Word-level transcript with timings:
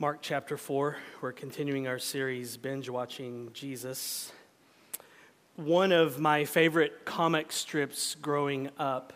Mark 0.00 0.20
chapter 0.22 0.56
4. 0.56 0.96
We're 1.20 1.32
continuing 1.32 1.86
our 1.86 1.98
series, 1.98 2.56
Binge 2.56 2.88
Watching 2.88 3.50
Jesus. 3.52 4.32
One 5.56 5.92
of 5.92 6.18
my 6.18 6.46
favorite 6.46 7.04
comic 7.04 7.52
strips 7.52 8.14
growing 8.14 8.70
up 8.78 9.12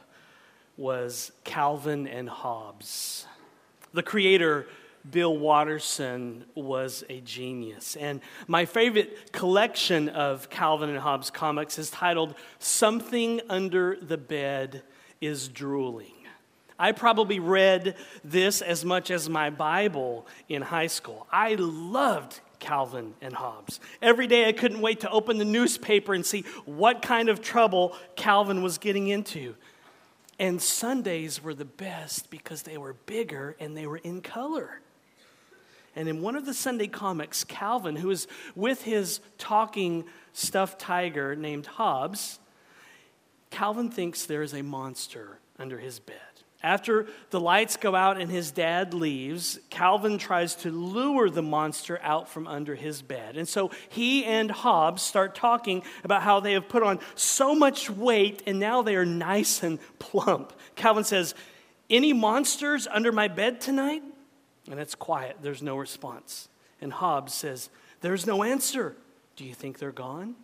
was 0.76 1.32
Calvin 1.42 2.06
and 2.06 2.28
Hobbes. 2.28 3.26
The 3.94 4.02
creator, 4.02 4.66
Bill 5.10 5.34
Watterson, 5.34 6.44
was 6.54 7.02
a 7.08 7.22
genius. 7.22 7.96
And 7.96 8.20
my 8.46 8.66
favorite 8.66 9.32
collection 9.32 10.10
of 10.10 10.50
Calvin 10.50 10.90
and 10.90 10.98
Hobbes 10.98 11.30
comics 11.30 11.78
is 11.78 11.88
titled 11.88 12.34
Something 12.58 13.40
Under 13.48 13.96
the 13.96 14.18
Bed 14.18 14.82
is 15.18 15.48
Drooling. 15.48 16.23
I 16.78 16.92
probably 16.92 17.38
read 17.38 17.96
this 18.24 18.62
as 18.62 18.84
much 18.84 19.10
as 19.10 19.28
my 19.28 19.50
Bible 19.50 20.26
in 20.48 20.62
high 20.62 20.88
school. 20.88 21.26
I 21.30 21.54
loved 21.54 22.40
Calvin 22.58 23.14
and 23.20 23.34
Hobbes. 23.34 23.78
Every 24.02 24.26
day 24.26 24.48
I 24.48 24.52
couldn't 24.52 24.80
wait 24.80 25.00
to 25.00 25.10
open 25.10 25.38
the 25.38 25.44
newspaper 25.44 26.14
and 26.14 26.24
see 26.24 26.42
what 26.64 27.02
kind 27.02 27.28
of 27.28 27.42
trouble 27.42 27.94
Calvin 28.16 28.62
was 28.62 28.78
getting 28.78 29.08
into. 29.08 29.54
And 30.38 30.60
Sundays 30.60 31.42
were 31.42 31.54
the 31.54 31.64
best 31.64 32.30
because 32.30 32.62
they 32.62 32.76
were 32.76 32.94
bigger 33.06 33.54
and 33.60 33.76
they 33.76 33.86
were 33.86 33.98
in 33.98 34.20
color. 34.20 34.80
And 35.94 36.08
in 36.08 36.22
one 36.22 36.34
of 36.34 36.44
the 36.44 36.54
Sunday 36.54 36.88
comics, 36.88 37.44
Calvin, 37.44 37.96
who 37.96 38.10
is 38.10 38.26
with 38.56 38.82
his 38.82 39.20
talking 39.38 40.04
stuffed 40.32 40.80
tiger 40.80 41.36
named 41.36 41.66
Hobbes, 41.66 42.40
Calvin 43.50 43.90
thinks 43.90 44.26
there 44.26 44.42
is 44.42 44.54
a 44.54 44.62
monster 44.62 45.38
under 45.56 45.78
his 45.78 46.00
bed. 46.00 46.33
After 46.64 47.06
the 47.28 47.38
lights 47.38 47.76
go 47.76 47.94
out 47.94 48.18
and 48.18 48.30
his 48.30 48.50
dad 48.50 48.94
leaves, 48.94 49.58
Calvin 49.68 50.16
tries 50.16 50.54
to 50.56 50.70
lure 50.70 51.28
the 51.28 51.42
monster 51.42 52.00
out 52.02 52.26
from 52.26 52.46
under 52.46 52.74
his 52.74 53.02
bed. 53.02 53.36
And 53.36 53.46
so 53.46 53.70
he 53.90 54.24
and 54.24 54.50
Hobbes 54.50 55.02
start 55.02 55.34
talking 55.34 55.82
about 56.04 56.22
how 56.22 56.40
they 56.40 56.54
have 56.54 56.70
put 56.70 56.82
on 56.82 57.00
so 57.16 57.54
much 57.54 57.90
weight 57.90 58.42
and 58.46 58.58
now 58.58 58.80
they 58.80 58.96
are 58.96 59.04
nice 59.04 59.62
and 59.62 59.78
plump. 59.98 60.54
Calvin 60.74 61.04
says, 61.04 61.34
Any 61.90 62.14
monsters 62.14 62.86
under 62.86 63.12
my 63.12 63.28
bed 63.28 63.60
tonight? 63.60 64.02
And 64.70 64.80
it's 64.80 64.94
quiet, 64.94 65.36
there's 65.42 65.62
no 65.62 65.76
response. 65.76 66.48
And 66.80 66.94
Hobbes 66.94 67.34
says, 67.34 67.68
There's 68.00 68.26
no 68.26 68.42
answer. 68.42 68.96
Do 69.36 69.44
you 69.44 69.52
think 69.52 69.78
they're 69.78 69.92
gone? 69.92 70.34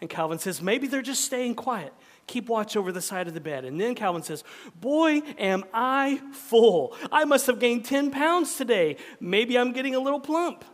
And 0.00 0.08
Calvin 0.08 0.38
says, 0.38 0.62
Maybe 0.62 0.86
they're 0.86 1.02
just 1.02 1.24
staying 1.24 1.54
quiet 1.54 1.92
keep 2.28 2.48
watch 2.48 2.76
over 2.76 2.92
the 2.92 3.00
side 3.00 3.26
of 3.26 3.34
the 3.34 3.40
bed. 3.40 3.64
And 3.64 3.80
then 3.80 3.96
Calvin 3.96 4.22
says, 4.22 4.44
Boy, 4.80 5.22
am 5.38 5.64
I 5.74 6.20
full. 6.32 6.94
I 7.10 7.24
must 7.24 7.46
have 7.48 7.58
gained 7.58 7.84
10 7.84 8.12
pounds 8.12 8.54
today. 8.54 8.98
Maybe 9.18 9.58
I'm 9.58 9.72
getting 9.72 9.96
a 9.96 9.98
little 9.98 10.20
plump. 10.20 10.64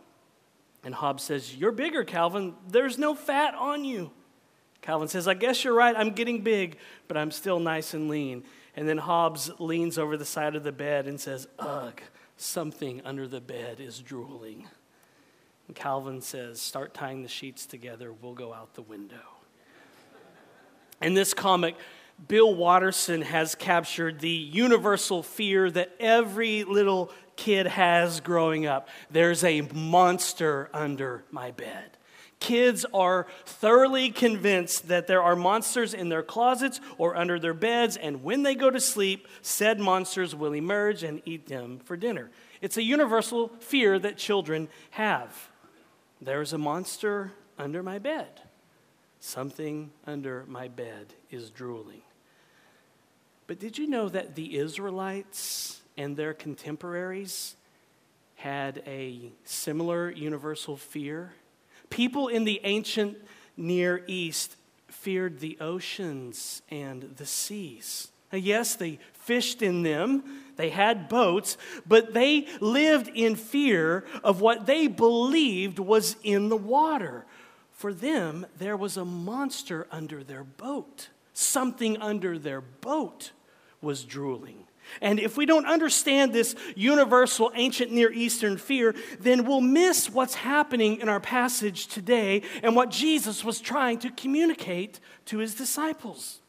And 0.83 0.93
Hobbes 0.93 1.23
says, 1.23 1.55
You're 1.55 1.71
bigger, 1.71 2.03
Calvin. 2.03 2.53
There's 2.67 2.99
no 2.99 3.15
fat 3.15 3.55
on 3.55 3.83
you. 3.83 4.11
Calvin 4.81 5.07
says, 5.07 5.27
I 5.27 5.33
guess 5.33 5.63
you're 5.63 5.73
right. 5.73 5.95
I'm 5.97 6.11
getting 6.11 6.41
big, 6.43 6.77
but 7.07 7.17
I'm 7.17 7.31
still 7.31 7.59
nice 7.59 7.95
and 7.95 8.07
lean. 8.07 8.43
And 8.75 8.87
then 8.87 8.99
Hobbes 8.99 9.49
leans 9.57 9.97
over 9.97 10.15
the 10.15 10.25
side 10.25 10.55
of 10.55 10.63
the 10.63 10.71
bed 10.71 11.07
and 11.07 11.19
says, 11.19 11.47
Ugh, 11.57 11.99
something 12.37 13.01
under 13.03 13.27
the 13.27 13.41
bed 13.41 13.79
is 13.79 13.99
drooling. 13.99 14.67
And 15.67 15.75
Calvin 15.75 16.21
says, 16.21 16.61
Start 16.61 16.93
tying 16.93 17.23
the 17.23 17.29
sheets 17.29 17.65
together. 17.65 18.13
We'll 18.13 18.33
go 18.33 18.53
out 18.53 18.73
the 18.75 18.81
window. 18.81 19.21
In 21.01 21.13
this 21.13 21.33
comic, 21.33 21.75
Bill 22.27 22.53
Watterson 22.53 23.21
has 23.21 23.55
captured 23.55 24.19
the 24.19 24.29
universal 24.29 25.21
fear 25.21 25.69
that 25.71 25.93
every 25.99 26.63
little 26.63 27.11
kid 27.35 27.67
has 27.67 28.21
growing 28.21 28.65
up 28.65 28.87
there's 29.11 29.43
a 29.43 29.61
monster 29.73 30.69
under 30.73 31.25
my 31.31 31.51
bed. 31.51 31.97
Kids 32.39 32.85
are 32.93 33.27
thoroughly 33.45 34.09
convinced 34.09 34.87
that 34.89 35.07
there 35.07 35.21
are 35.23 35.35
monsters 35.35 35.93
in 35.93 36.09
their 36.09 36.21
closets 36.21 36.79
or 36.97 37.15
under 37.15 37.39
their 37.39 37.53
beds, 37.53 37.97
and 37.97 38.23
when 38.23 38.43
they 38.43 38.55
go 38.55 38.69
to 38.69 38.79
sleep, 38.79 39.27
said 39.41 39.79
monsters 39.79 40.35
will 40.35 40.53
emerge 40.53 41.01
and 41.01 41.21
eat 41.25 41.47
them 41.47 41.79
for 41.79 41.97
dinner. 41.97 42.29
It's 42.61 42.77
a 42.77 42.83
universal 42.83 43.49
fear 43.59 43.97
that 43.99 44.17
children 44.17 44.67
have. 44.91 45.49
There's 46.25 46.53
a 46.53 46.57
monster 46.57 47.33
under 47.55 47.83
my 47.83 47.99
bed. 47.99 48.41
Something 49.19 49.91
under 50.07 50.43
my 50.47 50.67
bed 50.67 51.13
is 51.29 51.51
drooling. 51.51 52.01
But 53.45 53.59
did 53.59 53.77
you 53.77 53.85
know 53.85 54.09
that 54.09 54.33
the 54.33 54.57
Israelites 54.57 55.81
and 55.95 56.17
their 56.17 56.33
contemporaries 56.33 57.55
had 58.37 58.81
a 58.87 59.33
similar 59.43 60.09
universal 60.09 60.77
fear? 60.77 61.33
People 61.91 62.27
in 62.27 62.43
the 62.43 62.59
ancient 62.63 63.17
Near 63.55 64.03
East 64.07 64.55
feared 64.87 65.39
the 65.39 65.59
oceans 65.61 66.63
and 66.71 67.03
the 67.17 67.27
seas. 67.27 68.07
Yes, 68.37 68.75
they 68.75 68.99
fished 69.13 69.61
in 69.61 69.83
them, 69.83 70.23
they 70.55 70.69
had 70.69 71.09
boats, 71.09 71.57
but 71.85 72.13
they 72.13 72.47
lived 72.59 73.09
in 73.13 73.35
fear 73.35 74.05
of 74.23 74.41
what 74.41 74.65
they 74.65 74.87
believed 74.87 75.79
was 75.79 76.15
in 76.23 76.49
the 76.49 76.57
water. 76.57 77.25
For 77.71 77.93
them, 77.93 78.45
there 78.57 78.77
was 78.77 78.97
a 78.97 79.05
monster 79.05 79.87
under 79.91 80.23
their 80.23 80.43
boat. 80.43 81.09
Something 81.33 81.97
under 81.97 82.39
their 82.39 82.61
boat 82.61 83.31
was 83.81 84.05
drooling. 84.05 84.65
And 85.01 85.19
if 85.19 85.35
we 85.35 85.45
don't 85.45 85.65
understand 85.65 86.31
this 86.31 86.55
universal 86.75 87.51
ancient 87.55 87.91
Near 87.91 88.11
Eastern 88.11 88.57
fear, 88.57 88.95
then 89.19 89.45
we'll 89.45 89.61
miss 89.61 90.09
what's 90.09 90.35
happening 90.35 91.01
in 91.01 91.09
our 91.09 91.19
passage 91.19 91.87
today 91.87 92.43
and 92.63 92.75
what 92.75 92.91
Jesus 92.91 93.43
was 93.43 93.59
trying 93.59 93.99
to 93.99 94.11
communicate 94.11 94.99
to 95.25 95.39
his 95.39 95.55
disciples. 95.55 96.39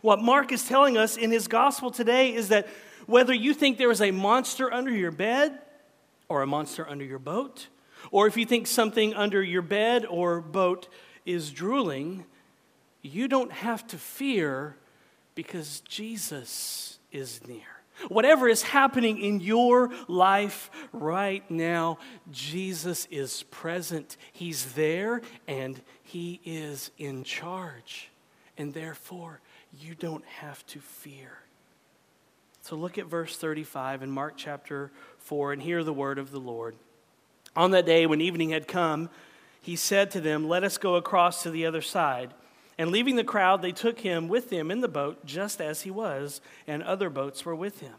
What 0.00 0.20
Mark 0.20 0.52
is 0.52 0.66
telling 0.66 0.96
us 0.96 1.16
in 1.16 1.30
his 1.30 1.48
gospel 1.48 1.90
today 1.90 2.34
is 2.34 2.48
that 2.48 2.68
whether 3.06 3.32
you 3.32 3.54
think 3.54 3.78
there 3.78 3.90
is 3.90 4.02
a 4.02 4.10
monster 4.10 4.72
under 4.72 4.90
your 4.90 5.10
bed 5.10 5.58
or 6.28 6.42
a 6.42 6.46
monster 6.46 6.88
under 6.88 7.04
your 7.04 7.18
boat, 7.18 7.68
or 8.10 8.26
if 8.26 8.36
you 8.36 8.44
think 8.44 8.66
something 8.66 9.14
under 9.14 9.42
your 9.42 9.62
bed 9.62 10.06
or 10.06 10.40
boat 10.40 10.88
is 11.24 11.50
drooling, 11.50 12.24
you 13.02 13.28
don't 13.28 13.52
have 13.52 13.86
to 13.88 13.98
fear 13.98 14.76
because 15.34 15.80
Jesus 15.80 16.98
is 17.12 17.40
near. 17.46 17.78
Whatever 18.08 18.48
is 18.48 18.62
happening 18.62 19.18
in 19.18 19.40
your 19.40 19.90
life 20.06 20.70
right 20.92 21.48
now, 21.50 21.98
Jesus 22.30 23.06
is 23.10 23.42
present. 23.44 24.16
He's 24.32 24.72
there 24.74 25.20
and 25.48 25.80
He 26.04 26.40
is 26.44 26.90
in 26.96 27.24
charge. 27.24 28.10
And 28.56 28.72
therefore, 28.72 29.40
you 29.76 29.94
don't 29.94 30.24
have 30.24 30.64
to 30.68 30.80
fear. 30.80 31.38
So 32.62 32.76
look 32.76 32.98
at 32.98 33.06
verse 33.06 33.36
35 33.36 34.02
in 34.02 34.10
Mark 34.10 34.34
chapter 34.36 34.90
4 35.18 35.54
and 35.54 35.62
hear 35.62 35.82
the 35.82 35.92
word 35.92 36.18
of 36.18 36.30
the 36.30 36.40
Lord. 36.40 36.76
On 37.56 37.70
that 37.70 37.86
day, 37.86 38.06
when 38.06 38.20
evening 38.20 38.50
had 38.50 38.68
come, 38.68 39.08
he 39.60 39.74
said 39.76 40.10
to 40.12 40.20
them, 40.20 40.48
Let 40.48 40.64
us 40.64 40.78
go 40.78 40.96
across 40.96 41.42
to 41.42 41.50
the 41.50 41.66
other 41.66 41.82
side. 41.82 42.34
And 42.76 42.90
leaving 42.90 43.16
the 43.16 43.24
crowd, 43.24 43.60
they 43.60 43.72
took 43.72 44.00
him 44.00 44.28
with 44.28 44.50
them 44.50 44.70
in 44.70 44.80
the 44.80 44.88
boat, 44.88 45.24
just 45.24 45.60
as 45.60 45.82
he 45.82 45.90
was, 45.90 46.40
and 46.66 46.82
other 46.82 47.10
boats 47.10 47.44
were 47.44 47.56
with 47.56 47.80
him. 47.80 47.94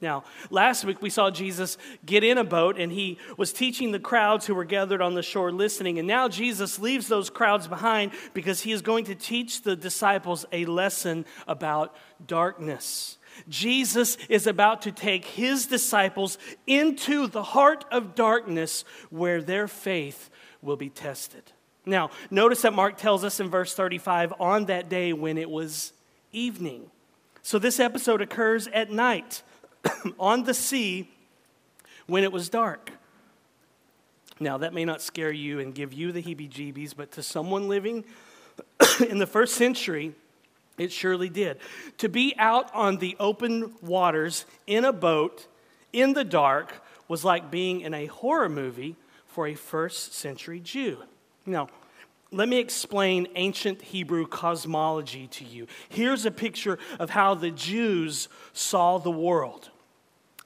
Now, 0.00 0.24
last 0.50 0.84
week 0.84 1.00
we 1.00 1.08
saw 1.08 1.30
Jesus 1.30 1.78
get 2.04 2.22
in 2.22 2.36
a 2.36 2.44
boat 2.44 2.78
and 2.78 2.92
he 2.92 3.18
was 3.38 3.52
teaching 3.52 3.92
the 3.92 3.98
crowds 3.98 4.44
who 4.44 4.54
were 4.54 4.64
gathered 4.64 5.00
on 5.00 5.14
the 5.14 5.22
shore 5.22 5.50
listening. 5.50 5.98
And 5.98 6.06
now 6.06 6.28
Jesus 6.28 6.78
leaves 6.78 7.08
those 7.08 7.30
crowds 7.30 7.66
behind 7.66 8.12
because 8.34 8.60
he 8.60 8.72
is 8.72 8.82
going 8.82 9.06
to 9.06 9.14
teach 9.14 9.62
the 9.62 9.74
disciples 9.74 10.44
a 10.52 10.66
lesson 10.66 11.24
about 11.48 11.96
darkness. 12.26 13.16
Jesus 13.48 14.16
is 14.28 14.46
about 14.46 14.82
to 14.82 14.92
take 14.92 15.24
his 15.24 15.66
disciples 15.66 16.36
into 16.66 17.26
the 17.26 17.42
heart 17.42 17.84
of 17.90 18.14
darkness 18.14 18.84
where 19.10 19.40
their 19.40 19.66
faith 19.66 20.30
will 20.60 20.76
be 20.76 20.90
tested. 20.90 21.42
Now, 21.86 22.10
notice 22.30 22.62
that 22.62 22.72
Mark 22.74 22.98
tells 22.98 23.24
us 23.24 23.40
in 23.40 23.48
verse 23.48 23.74
35 23.74 24.34
on 24.40 24.66
that 24.66 24.88
day 24.88 25.12
when 25.12 25.38
it 25.38 25.48
was 25.48 25.92
evening. 26.32 26.90
So 27.42 27.58
this 27.58 27.78
episode 27.78 28.20
occurs 28.20 28.66
at 28.68 28.90
night 28.90 29.42
on 30.18 30.44
the 30.44 30.54
sea 30.54 31.10
when 32.06 32.24
it 32.24 32.32
was 32.32 32.48
dark. 32.48 32.90
Now, 34.38 34.58
that 34.58 34.74
may 34.74 34.84
not 34.84 35.00
scare 35.00 35.32
you 35.32 35.60
and 35.60 35.74
give 35.74 35.92
you 35.92 36.12
the 36.12 36.22
heebie 36.22 36.50
jeebies, 36.50 36.94
but 36.94 37.12
to 37.12 37.22
someone 37.22 37.68
living 37.68 38.04
in 39.08 39.18
the 39.18 39.26
first 39.26 39.54
century, 39.54 40.14
it 40.78 40.92
surely 40.92 41.30
did. 41.30 41.58
To 41.98 42.08
be 42.08 42.34
out 42.38 42.72
on 42.74 42.98
the 42.98 43.16
open 43.18 43.74
waters 43.80 44.44
in 44.66 44.84
a 44.84 44.92
boat 44.92 45.46
in 45.92 46.12
the 46.12 46.24
dark 46.24 46.82
was 47.08 47.24
like 47.24 47.50
being 47.50 47.80
in 47.80 47.94
a 47.94 48.06
horror 48.06 48.48
movie 48.48 48.96
for 49.26 49.46
a 49.46 49.54
first 49.54 50.14
century 50.14 50.60
Jew. 50.60 50.98
Now, 51.46 51.68
let 52.32 52.48
me 52.48 52.58
explain 52.58 53.28
ancient 53.36 53.80
Hebrew 53.80 54.26
cosmology 54.26 55.28
to 55.28 55.44
you. 55.44 55.66
Here's 55.88 56.26
a 56.26 56.30
picture 56.30 56.78
of 56.98 57.10
how 57.10 57.34
the 57.34 57.50
Jews 57.50 58.28
saw 58.52 58.98
the 58.98 59.10
world. 59.10 59.70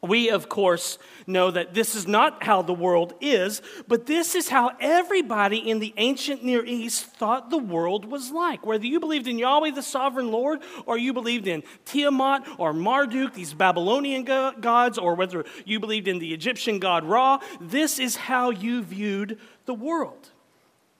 We, 0.03 0.31
of 0.31 0.49
course, 0.49 0.99
know 1.27 1.51
that 1.51 1.75
this 1.75 1.95
is 1.95 2.07
not 2.07 2.43
how 2.43 2.63
the 2.63 2.73
world 2.73 3.13
is, 3.21 3.61
but 3.87 4.07
this 4.07 4.35
is 4.35 4.49
how 4.49 4.73
everybody 4.81 5.59
in 5.59 5.79
the 5.79 5.93
ancient 5.99 6.43
Near 6.43 6.65
East 6.65 7.05
thought 7.05 7.51
the 7.51 7.59
world 7.59 8.07
was 8.07 8.31
like. 8.31 8.65
Whether 8.65 8.87
you 8.87 8.99
believed 8.99 9.29
in 9.29 9.39
Yahweh, 9.39 9.73
the 9.73 9.83
sovereign 9.83 10.31
Lord, 10.31 10.61
or 10.87 10.97
you 10.97 11.13
believed 11.13 11.47
in 11.47 11.63
Tiamat 11.85 12.47
or 12.57 12.73
Marduk, 12.73 13.35
these 13.35 13.53
Babylonian 13.53 14.25
gods, 14.25 14.97
or 14.97 15.15
whether 15.15 15.45
you 15.67 15.81
believed 15.81 16.09
in 16.09 16.19
the 16.19 16.33
Egyptian 16.33 16.79
god 16.79 17.05
Ra, 17.05 17.41
this 17.61 17.99
is 17.99 18.17
how 18.17 18.49
you 18.49 18.83
viewed 18.83 19.39
the 19.67 19.75
world. 19.75 20.31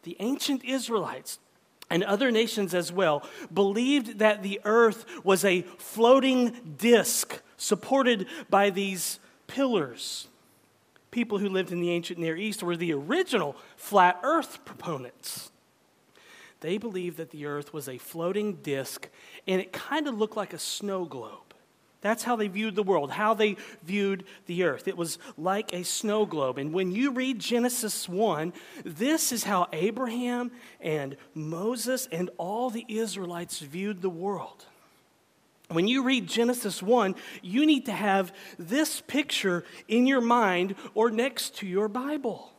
The 0.03 0.17
ancient 0.21 0.65
Israelites 0.65 1.39
and 1.91 2.05
other 2.05 2.31
nations 2.31 2.73
as 2.73 2.93
well 2.93 3.27
believed 3.53 4.19
that 4.21 4.43
the 4.43 4.61
earth 4.65 5.05
was 5.25 5.45
a 5.45 5.63
floating 5.79 6.75
disk 6.79 7.43
supported 7.57 8.27
by 8.49 8.71
these 8.71 9.19
pillars. 9.47 10.29
People 11.11 11.39
who 11.39 11.49
lived 11.49 11.73
in 11.73 11.81
the 11.81 11.91
ancient 11.91 12.19
Near 12.19 12.37
East 12.37 12.63
were 12.63 12.77
the 12.77 12.93
original 12.93 13.57
flat 13.77 14.21
earth 14.23 14.65
proponents. 14.65 15.51
They 16.61 16.79
believed 16.79 17.17
that 17.17 17.31
the 17.31 17.47
earth 17.47 17.73
was 17.73 17.89
a 17.89 17.99
floating 17.99 18.55
disk 18.57 19.09
and 19.47 19.61
it 19.61 19.73
kind 19.73 20.07
of 20.07 20.19
looked 20.19 20.37
like 20.37 20.53
a 20.53 20.59
snow 20.59 21.05
globe. 21.05 21.50
That's 22.01 22.23
how 22.23 22.37
they 22.37 22.49
viewed 22.49 22.77
the 22.77 22.83
world, 22.83 23.11
how 23.11 23.35
they 23.35 23.57
viewed 23.83 24.25
the 24.47 24.65
earth. 24.65 24.89
It 24.89 24.97
was 24.97 25.19
like 25.37 25.75
a 25.75 25.83
snow 25.83 26.25
globe. 26.25 26.57
And 26.57 26.73
when 26.73 26.93
you 26.93 27.11
read 27.11 27.39
Genesis 27.39 28.09
1, 28.09 28.53
this 28.85 29.33
is 29.33 29.45
how 29.45 29.69
Abraham 29.73 30.51
and 30.81 31.17
Moses 31.35 32.09
and 32.11 32.31
all 32.39 32.71
the 32.71 32.87
Israelites 32.89 33.59
viewed 33.59 34.01
the 34.01 34.11
world. 34.11 34.65
When 35.69 35.87
you 35.87 36.03
read 36.03 36.27
Genesis 36.27 36.83
1, 36.83 37.15
you 37.43 37.65
need 37.65 37.87
to 37.87 37.93
have 37.93 38.33
this 38.59 39.01
picture 39.03 39.65
in 39.87 40.07
your 40.07 40.21
mind 40.21 40.75
or 40.95 41.11
next 41.11 41.57
to 41.59 41.67
your 41.67 41.87
Bible. 41.87 42.51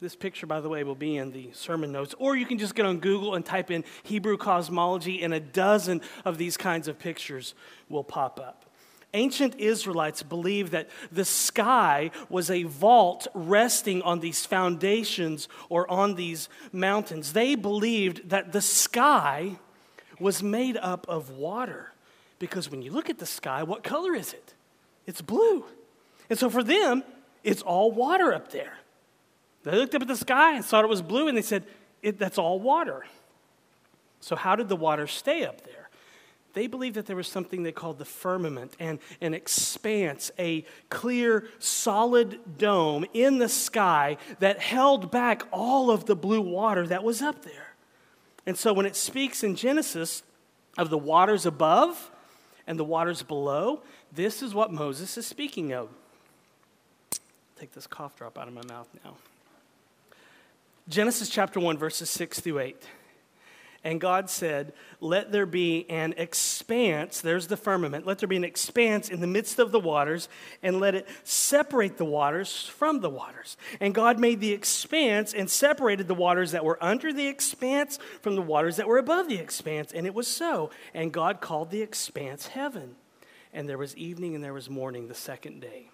This 0.00 0.16
picture, 0.16 0.46
by 0.46 0.62
the 0.62 0.68
way, 0.70 0.82
will 0.82 0.94
be 0.94 1.18
in 1.18 1.30
the 1.30 1.50
sermon 1.52 1.92
notes. 1.92 2.14
Or 2.18 2.34
you 2.34 2.46
can 2.46 2.56
just 2.56 2.74
get 2.74 2.86
on 2.86 3.00
Google 3.00 3.34
and 3.34 3.44
type 3.44 3.70
in 3.70 3.84
Hebrew 4.02 4.38
cosmology, 4.38 5.22
and 5.22 5.34
a 5.34 5.40
dozen 5.40 6.00
of 6.24 6.38
these 6.38 6.56
kinds 6.56 6.88
of 6.88 6.98
pictures 6.98 7.54
will 7.90 8.02
pop 8.02 8.40
up. 8.40 8.64
Ancient 9.12 9.56
Israelites 9.58 10.22
believed 10.22 10.72
that 10.72 10.88
the 11.12 11.24
sky 11.26 12.12
was 12.30 12.50
a 12.50 12.62
vault 12.62 13.26
resting 13.34 14.00
on 14.00 14.20
these 14.20 14.46
foundations 14.46 15.48
or 15.68 15.90
on 15.90 16.14
these 16.14 16.48
mountains. 16.72 17.34
They 17.34 17.54
believed 17.54 18.30
that 18.30 18.52
the 18.52 18.62
sky 18.62 19.58
was 20.18 20.42
made 20.42 20.78
up 20.78 21.06
of 21.08 21.30
water. 21.30 21.92
Because 22.38 22.70
when 22.70 22.80
you 22.80 22.90
look 22.90 23.10
at 23.10 23.18
the 23.18 23.26
sky, 23.26 23.64
what 23.64 23.82
color 23.82 24.14
is 24.14 24.32
it? 24.32 24.54
It's 25.06 25.20
blue. 25.20 25.66
And 26.30 26.38
so 26.38 26.48
for 26.48 26.62
them, 26.62 27.02
it's 27.44 27.60
all 27.60 27.90
water 27.90 28.32
up 28.32 28.50
there. 28.52 28.79
They 29.62 29.72
looked 29.72 29.94
up 29.94 30.02
at 30.02 30.08
the 30.08 30.16
sky 30.16 30.56
and 30.56 30.64
thought 30.64 30.84
it 30.84 30.88
was 30.88 31.02
blue, 31.02 31.28
and 31.28 31.36
they 31.36 31.42
said, 31.42 31.64
That's 32.02 32.38
all 32.38 32.60
water. 32.60 33.04
So, 34.20 34.36
how 34.36 34.56
did 34.56 34.68
the 34.68 34.76
water 34.76 35.06
stay 35.06 35.44
up 35.44 35.62
there? 35.64 35.88
They 36.52 36.66
believed 36.66 36.96
that 36.96 37.06
there 37.06 37.16
was 37.16 37.28
something 37.28 37.62
they 37.62 37.72
called 37.72 37.98
the 37.98 38.04
firmament 38.04 38.74
and 38.80 38.98
an 39.20 39.34
expanse, 39.34 40.32
a 40.38 40.64
clear, 40.88 41.46
solid 41.58 42.58
dome 42.58 43.06
in 43.14 43.38
the 43.38 43.48
sky 43.48 44.16
that 44.40 44.58
held 44.58 45.10
back 45.10 45.42
all 45.52 45.90
of 45.90 46.06
the 46.06 46.16
blue 46.16 46.40
water 46.40 46.86
that 46.88 47.04
was 47.04 47.22
up 47.22 47.44
there. 47.44 47.74
And 48.46 48.56
so, 48.56 48.72
when 48.72 48.86
it 48.86 48.96
speaks 48.96 49.44
in 49.44 49.54
Genesis 49.54 50.22
of 50.76 50.90
the 50.90 50.98
waters 50.98 51.46
above 51.46 52.10
and 52.66 52.78
the 52.78 52.84
waters 52.84 53.22
below, 53.22 53.82
this 54.12 54.42
is 54.42 54.54
what 54.54 54.72
Moses 54.72 55.16
is 55.16 55.26
speaking 55.26 55.72
of. 55.72 55.88
Take 57.58 57.72
this 57.72 57.86
cough 57.86 58.16
drop 58.16 58.38
out 58.38 58.48
of 58.48 58.54
my 58.54 58.64
mouth 58.66 58.88
now. 59.04 59.16
Genesis 60.90 61.28
chapter 61.28 61.60
1, 61.60 61.78
verses 61.78 62.10
6 62.10 62.40
through 62.40 62.58
8. 62.58 62.76
And 63.84 64.00
God 64.00 64.28
said, 64.28 64.72
Let 65.00 65.30
there 65.30 65.46
be 65.46 65.88
an 65.88 66.14
expanse, 66.16 67.20
there's 67.20 67.46
the 67.46 67.56
firmament, 67.56 68.06
let 68.06 68.18
there 68.18 68.28
be 68.28 68.36
an 68.36 68.44
expanse 68.44 69.08
in 69.08 69.20
the 69.20 69.28
midst 69.28 69.60
of 69.60 69.70
the 69.70 69.78
waters, 69.78 70.28
and 70.64 70.80
let 70.80 70.96
it 70.96 71.08
separate 71.22 71.96
the 71.96 72.04
waters 72.04 72.66
from 72.66 73.00
the 73.00 73.08
waters. 73.08 73.56
And 73.78 73.94
God 73.94 74.18
made 74.18 74.40
the 74.40 74.52
expanse 74.52 75.32
and 75.32 75.48
separated 75.48 76.08
the 76.08 76.14
waters 76.14 76.50
that 76.50 76.64
were 76.64 76.82
under 76.82 77.12
the 77.12 77.28
expanse 77.28 78.00
from 78.20 78.34
the 78.34 78.42
waters 78.42 78.76
that 78.76 78.88
were 78.88 78.98
above 78.98 79.28
the 79.28 79.38
expanse. 79.38 79.92
And 79.92 80.06
it 80.06 80.14
was 80.14 80.26
so. 80.26 80.70
And 80.92 81.12
God 81.12 81.40
called 81.40 81.70
the 81.70 81.82
expanse 81.82 82.48
heaven. 82.48 82.96
And 83.52 83.68
there 83.68 83.78
was 83.78 83.96
evening 83.96 84.34
and 84.34 84.42
there 84.42 84.52
was 84.52 84.68
morning 84.68 85.06
the 85.06 85.14
second 85.14 85.60
day. 85.60 85.90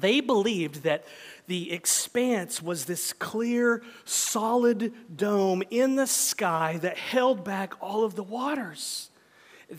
They 0.00 0.20
believed 0.20 0.82
that 0.82 1.04
the 1.46 1.72
expanse 1.72 2.62
was 2.62 2.84
this 2.84 3.12
clear, 3.12 3.82
solid 4.04 4.92
dome 5.14 5.62
in 5.70 5.96
the 5.96 6.06
sky 6.06 6.78
that 6.82 6.98
held 6.98 7.44
back 7.44 7.74
all 7.80 8.04
of 8.04 8.14
the 8.14 8.22
waters. 8.22 9.10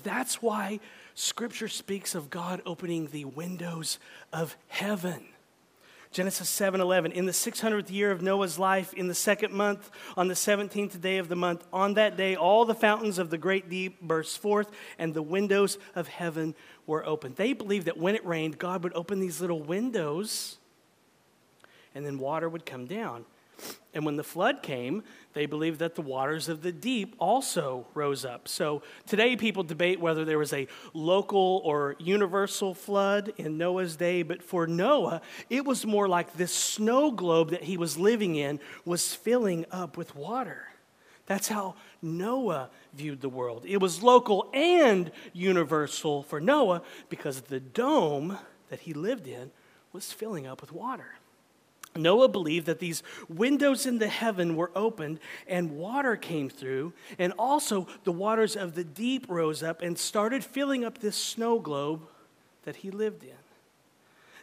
That's 0.04 0.42
why 0.42 0.80
Scripture 1.16 1.68
speaks 1.68 2.16
of 2.16 2.30
God 2.30 2.62
opening 2.66 3.08
the 3.08 3.26
windows 3.26 4.00
of 4.32 4.56
heaven. 4.68 5.26
Genesis 6.12 6.50
7:11 6.50 7.12
In 7.12 7.28
the 7.28 7.32
600th 7.32 7.92
year 7.92 8.10
of 8.10 8.24
Noah's 8.24 8.58
life 8.58 8.94
in 8.96 9.08
the 9.08 9.14
second 9.14 9.54
month 9.54 9.92
on 10.18 10.28
the 10.28 10.34
17th 10.34 11.00
day 11.00 11.20
of 11.20 11.30
the 11.30 11.36
month 11.36 11.68
on 11.72 11.94
that 11.94 12.18
day 12.18 12.36
all 12.36 12.66
the 12.66 12.74
fountains 12.74 13.20
of 13.20 13.30
the 13.30 13.38
great 13.38 13.70
deep 13.70 14.02
burst 14.02 14.40
forth 14.40 14.72
and 14.98 15.14
the 15.14 15.22
windows 15.22 15.78
of 15.96 16.08
heaven 16.08 16.56
were 16.88 17.06
opened. 17.06 17.36
They 17.36 17.54
believed 17.54 17.86
that 17.86 17.98
when 17.98 18.16
it 18.16 18.26
rained 18.26 18.58
God 18.58 18.84
would 18.84 18.94
open 18.96 19.20
these 19.20 19.40
little 19.40 19.62
windows 19.62 20.58
and 21.94 22.04
then 22.04 22.18
water 22.18 22.50
would 22.50 22.66
come 22.66 22.88
down. 22.88 23.26
And 23.94 24.06
when 24.06 24.18
the 24.18 24.24
flood 24.24 24.62
came, 24.62 25.04
they 25.34 25.46
believed 25.46 25.80
that 25.80 25.96
the 25.96 26.02
waters 26.02 26.48
of 26.48 26.62
the 26.62 26.72
deep 26.72 27.16
also 27.18 27.88
rose 27.94 28.24
up. 28.24 28.48
So 28.48 28.84
today, 29.08 29.36
people 29.36 29.64
debate 29.64 30.00
whether 30.00 30.26
there 30.26 30.38
was 30.38 30.54
a 30.54 30.68
local 30.94 31.62
or 31.64 31.96
universal 32.00 32.74
flood 32.74 33.34
in 33.38 33.58
Noah's 33.58 33.96
day, 33.96 34.22
but 34.22 34.44
for 34.44 34.68
Noah, 34.68 35.22
it 35.50 35.66
was 35.66 35.86
more 35.86 36.08
like 36.08 36.34
this 36.34 36.54
snow 36.54 37.12
globe 37.12 37.52
that 37.52 37.64
he 37.64 37.78
was 37.78 37.98
living 37.98 38.36
in 38.36 38.60
was 38.86 39.14
filling 39.14 39.66
up 39.72 39.98
with 39.98 40.16
water. 40.16 40.68
That's 41.26 41.48
how 41.48 41.76
Noah 42.02 42.72
viewed 42.94 43.22
the 43.22 43.30
world. 43.30 43.64
It 43.68 43.78
was 43.78 44.02
local 44.02 44.50
and 44.52 45.12
universal 45.32 46.24
for 46.24 46.42
Noah 46.42 46.82
because 47.08 47.42
the 47.42 47.60
dome 47.60 48.40
that 48.70 48.80
he 48.82 48.94
lived 48.94 49.28
in 49.28 49.52
was 49.94 50.12
filling 50.12 50.48
up 50.48 50.60
with 50.60 50.72
water. 50.72 51.19
Noah 52.00 52.30
believed 52.30 52.66
that 52.66 52.80
these 52.80 53.04
windows 53.28 53.86
in 53.86 54.00
the 54.00 54.08
heaven 54.08 54.56
were 54.56 54.72
opened 54.76 55.20
and 55.48 55.78
water 55.78 56.16
came 56.16 56.50
through, 56.50 56.94
and 57.18 57.34
also 57.38 57.88
the 58.04 58.12
waters 58.12 58.56
of 58.56 58.76
the 58.76 58.84
deep 58.84 59.26
rose 59.30 59.62
up 59.62 59.82
and 59.82 59.98
started 59.98 60.44
filling 60.44 60.84
up 60.84 60.98
this 60.98 61.16
snow 61.16 61.60
globe 61.60 62.02
that 62.64 62.78
he 62.78 62.92
lived 62.92 63.24
in. 63.24 63.32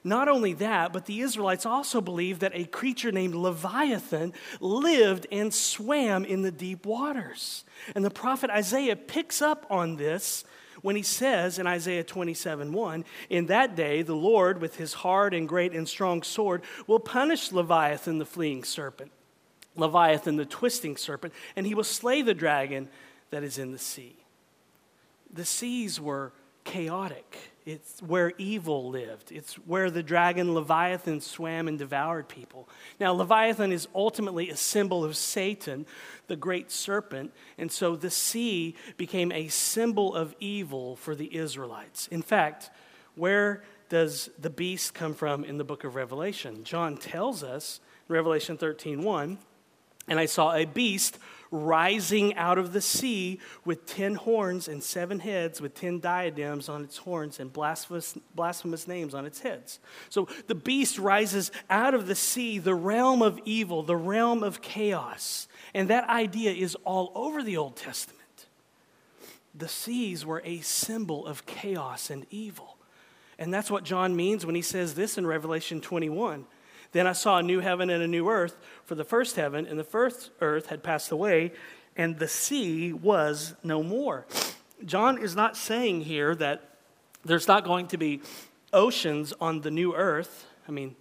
Not 0.05 0.29
only 0.29 0.53
that, 0.53 0.93
but 0.93 1.07
the 1.07 1.21
Israelites 1.21 1.67
also 1.67 2.01
believed 2.01 2.41
that 2.43 2.53
a 2.55 2.65
creature 2.65 3.11
named 3.11 3.35
Leviathan 3.35 4.35
lived 4.61 5.27
and 5.33 5.53
swam 5.53 6.25
in 6.25 6.43
the 6.43 6.53
deep 6.53 6.87
waters. 6.87 7.65
And 7.93 8.05
the 8.05 8.11
prophet 8.11 8.49
Isaiah 8.49 8.95
picks 8.95 9.43
up 9.43 9.67
on 9.69 9.97
this 9.97 10.45
when 10.87 10.95
he 10.95 11.03
says 11.03 11.59
in 11.59 11.67
Isaiah 11.67 12.05
27 12.05 12.73
1, 12.73 13.05
In 13.29 13.47
that 13.47 13.75
day 13.75 14.03
the 14.03 14.15
Lord, 14.15 14.61
with 14.61 14.77
his 14.77 14.93
hard 14.93 15.35
and 15.35 15.49
great 15.49 15.73
and 15.73 15.89
strong 15.89 16.23
sword, 16.23 16.63
will 16.87 17.01
punish 17.01 17.51
Leviathan 17.51 18.19
the 18.19 18.25
fleeing 18.25 18.63
serpent, 18.63 19.11
Leviathan 19.75 20.37
the 20.37 20.45
twisting 20.45 20.97
serpent, 20.97 21.35
and 21.57 21.67
he 21.67 21.75
will 21.75 21.83
slay 21.83 22.23
the 22.23 22.35
dragon 22.35 22.89
that 23.31 23.43
is 23.43 23.59
in 23.59 23.73
the 23.73 23.81
sea. 23.81 24.15
The 25.33 25.45
seas 25.45 26.01
were 26.01 26.33
chaotic. 26.63 27.37
It's 27.67 28.01
where 28.01 28.33
evil 28.39 28.91
lived. 28.91 29.33
It's 29.33 29.55
where 29.55 29.91
the 29.91 30.05
dragon 30.05 30.55
Leviathan 30.55 31.21
swam 31.21 31.67
and 31.67 31.77
devoured 31.77 32.29
people. 32.29 32.69
Now, 33.01 33.13
Leviathan 33.13 33.73
is 33.73 33.89
ultimately 33.93 34.51
a 34.51 34.57
symbol 34.57 35.05
of 35.05 35.17
Satan, 35.17 35.85
the 36.29 36.37
great 36.37 36.71
serpent, 36.71 37.33
and 37.59 37.73
so 37.73 37.97
the 37.97 38.09
sea 38.09 38.77
became 38.97 39.33
a 39.33 39.49
symbol 39.49 40.15
of 40.15 40.37
evil 40.39 40.95
for 40.95 41.17
the 41.17 41.37
Israelites. 41.37 42.07
In 42.07 42.23
fact, 42.23 42.71
where 43.17 43.65
does 43.89 44.31
the 44.39 44.51
beast 44.51 44.95
come 44.95 45.13
from 45.13 45.43
in 45.43 45.59
the 45.59 45.65
book 45.65 45.83
of 45.83 45.97
Revelation? 45.97 46.63
John 46.63 46.97
tells 46.97 47.43
us, 47.43 47.81
Revelation 48.07 48.57
13 48.57 49.03
1, 49.03 49.39
and 50.07 50.21
I 50.21 50.27
saw 50.27 50.55
a 50.55 50.67
beast 50.67 51.19
rising 51.57 52.35
out 52.37 52.59
of 52.59 52.73
the 52.73 52.81
sea 52.81 53.41
with 53.65 53.87
ten 53.87 54.15
horns 54.15 54.69
and 54.69 54.83
seven 54.83 55.21
heads, 55.21 55.61
with 55.61 55.75
ten 55.75 56.01
diadems 56.01 56.69
on 56.69 56.85
its 56.85 56.99
horns 56.99 57.41
and 57.41 57.53
blasphemous, 57.53 58.17
blasphemous 58.35 58.87
names 58.87 59.15
on 59.15 59.27
its 59.27 59.41
heads. 59.41 59.81
So 60.11 60.29
the 60.47 60.55
beast 60.55 60.99
rises 60.99 61.51
out 61.71 61.95
of 61.95 62.07
the 62.07 62.15
sea, 62.15 62.59
the 62.59 62.75
realm 62.75 63.23
of 63.23 63.41
evil, 63.45 63.83
the 63.83 63.97
realm 63.97 64.43
of 64.43 64.63
chaos. 64.63 65.49
And 65.75 65.89
that 65.91 66.09
idea 66.09 66.53
is 66.53 66.77
all 66.85 67.13
over 67.15 67.43
the 67.43 67.57
Old 67.57 67.77
Testament. 67.77 68.47
The 69.55 69.69
seas 69.69 70.27
were 70.27 70.43
a 70.45 70.61
symbol 70.61 71.27
of 71.27 71.47
chaos 71.47 72.11
and 72.11 72.27
evil. 72.31 72.77
And 73.39 73.53
that's 73.53 73.71
what 73.71 73.85
John 73.85 74.17
means 74.17 74.47
when 74.47 74.55
he 74.55 74.63
says 74.63 74.95
this 74.95 75.19
in 75.19 75.27
Revelation 75.27 75.81
21. 75.81 76.47
Then 76.97 77.07
I 77.07 77.13
saw 77.13 77.37
a 77.37 77.43
new 77.43 77.61
heaven 77.61 77.91
and 77.91 78.03
a 78.03 78.09
new 78.09 78.31
earth, 78.31 78.57
for 78.87 78.95
the 78.95 79.05
first 79.05 79.37
heaven 79.37 79.67
and 79.67 79.79
the 79.79 79.85
first 79.85 80.31
earth 80.41 80.69
had 80.69 80.83
passed 80.83 81.13
away, 81.13 81.53
and 81.95 82.19
the 82.19 82.27
sea 82.27 82.91
was 82.95 83.55
no 83.63 83.83
more. 83.83 84.25
John 84.83 85.19
is 85.19 85.37
not 85.37 85.59
saying 85.59 86.01
here 86.01 86.35
that 86.37 86.79
there's 87.23 87.47
not 87.47 87.65
going 87.65 87.89
to 87.89 87.99
be 87.99 88.23
oceans 88.73 89.35
on 89.43 89.61
the 89.61 89.71
new 89.71 89.95
earth. 89.95 90.47
I 90.67 90.71
mean, 90.73 90.97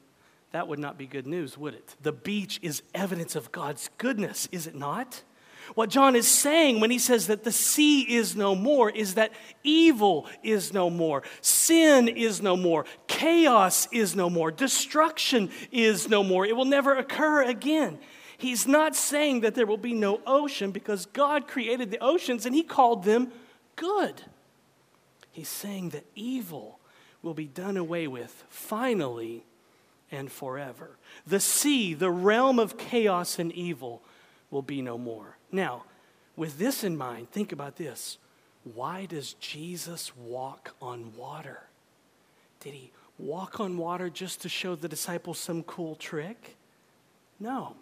that 0.51 0.67
would 0.67 0.79
not 0.79 0.97
be 0.97 1.07
good 1.07 1.25
news, 1.25 1.57
would 1.57 1.73
it? 1.73 1.95
The 2.01 2.11
beach 2.11 2.59
is 2.61 2.81
evidence 2.93 3.37
of 3.37 3.53
God's 3.53 3.89
goodness, 3.97 4.49
is 4.51 4.67
it 4.67 4.75
not? 4.75 5.23
What 5.73 5.89
John 5.89 6.15
is 6.15 6.27
saying 6.27 6.79
when 6.79 6.91
he 6.91 6.99
says 6.99 7.27
that 7.27 7.43
the 7.43 7.51
sea 7.51 8.01
is 8.01 8.35
no 8.35 8.55
more 8.55 8.89
is 8.89 9.15
that 9.15 9.31
evil 9.63 10.27
is 10.43 10.73
no 10.73 10.89
more, 10.89 11.23
sin 11.41 12.07
is 12.07 12.41
no 12.41 12.55
more, 12.55 12.85
chaos 13.07 13.87
is 13.91 14.15
no 14.15 14.29
more, 14.29 14.51
destruction 14.51 15.49
is 15.71 16.07
no 16.07 16.23
more. 16.23 16.45
It 16.45 16.55
will 16.55 16.65
never 16.65 16.95
occur 16.95 17.43
again. 17.43 17.97
He's 18.37 18.67
not 18.67 18.95
saying 18.95 19.41
that 19.41 19.55
there 19.55 19.65
will 19.65 19.77
be 19.77 19.93
no 19.93 20.21
ocean 20.27 20.71
because 20.71 21.07
God 21.07 21.47
created 21.47 21.89
the 21.89 22.03
oceans 22.03 22.45
and 22.45 22.53
he 22.53 22.63
called 22.63 23.03
them 23.03 23.31
good. 23.75 24.21
He's 25.31 25.49
saying 25.49 25.89
that 25.89 26.05
evil 26.15 26.79
will 27.21 27.33
be 27.33 27.47
done 27.47 27.75
away 27.75 28.07
with 28.07 28.43
finally 28.49 29.43
and 30.11 30.31
forever. 30.31 30.97
The 31.25 31.39
sea, 31.39 31.93
the 31.93 32.11
realm 32.11 32.59
of 32.59 32.77
chaos 32.77 33.39
and 33.39 33.51
evil, 33.51 34.01
will 34.51 34.61
be 34.61 34.81
no 34.81 34.97
more. 34.97 35.34
Now, 35.55 35.85
with 36.35 36.57
this 36.59 36.83
in 36.83 36.97
mind, 36.97 37.31
think 37.31 37.53
about 37.53 37.77
this. 37.77 38.17
Why 38.73 39.05
does 39.05 39.33
Jesus 39.35 40.11
walk 40.17 40.75
on 40.81 41.13
water? 41.15 41.61
Did 42.59 42.73
he 42.73 42.91
walk 43.17 43.61
on 43.61 43.77
water 43.77 44.09
just 44.09 44.41
to 44.41 44.49
show 44.49 44.75
the 44.75 44.89
disciples 44.89 45.39
some 45.39 45.63
cool 45.63 45.95
trick? 45.95 46.57
No. 47.39 47.77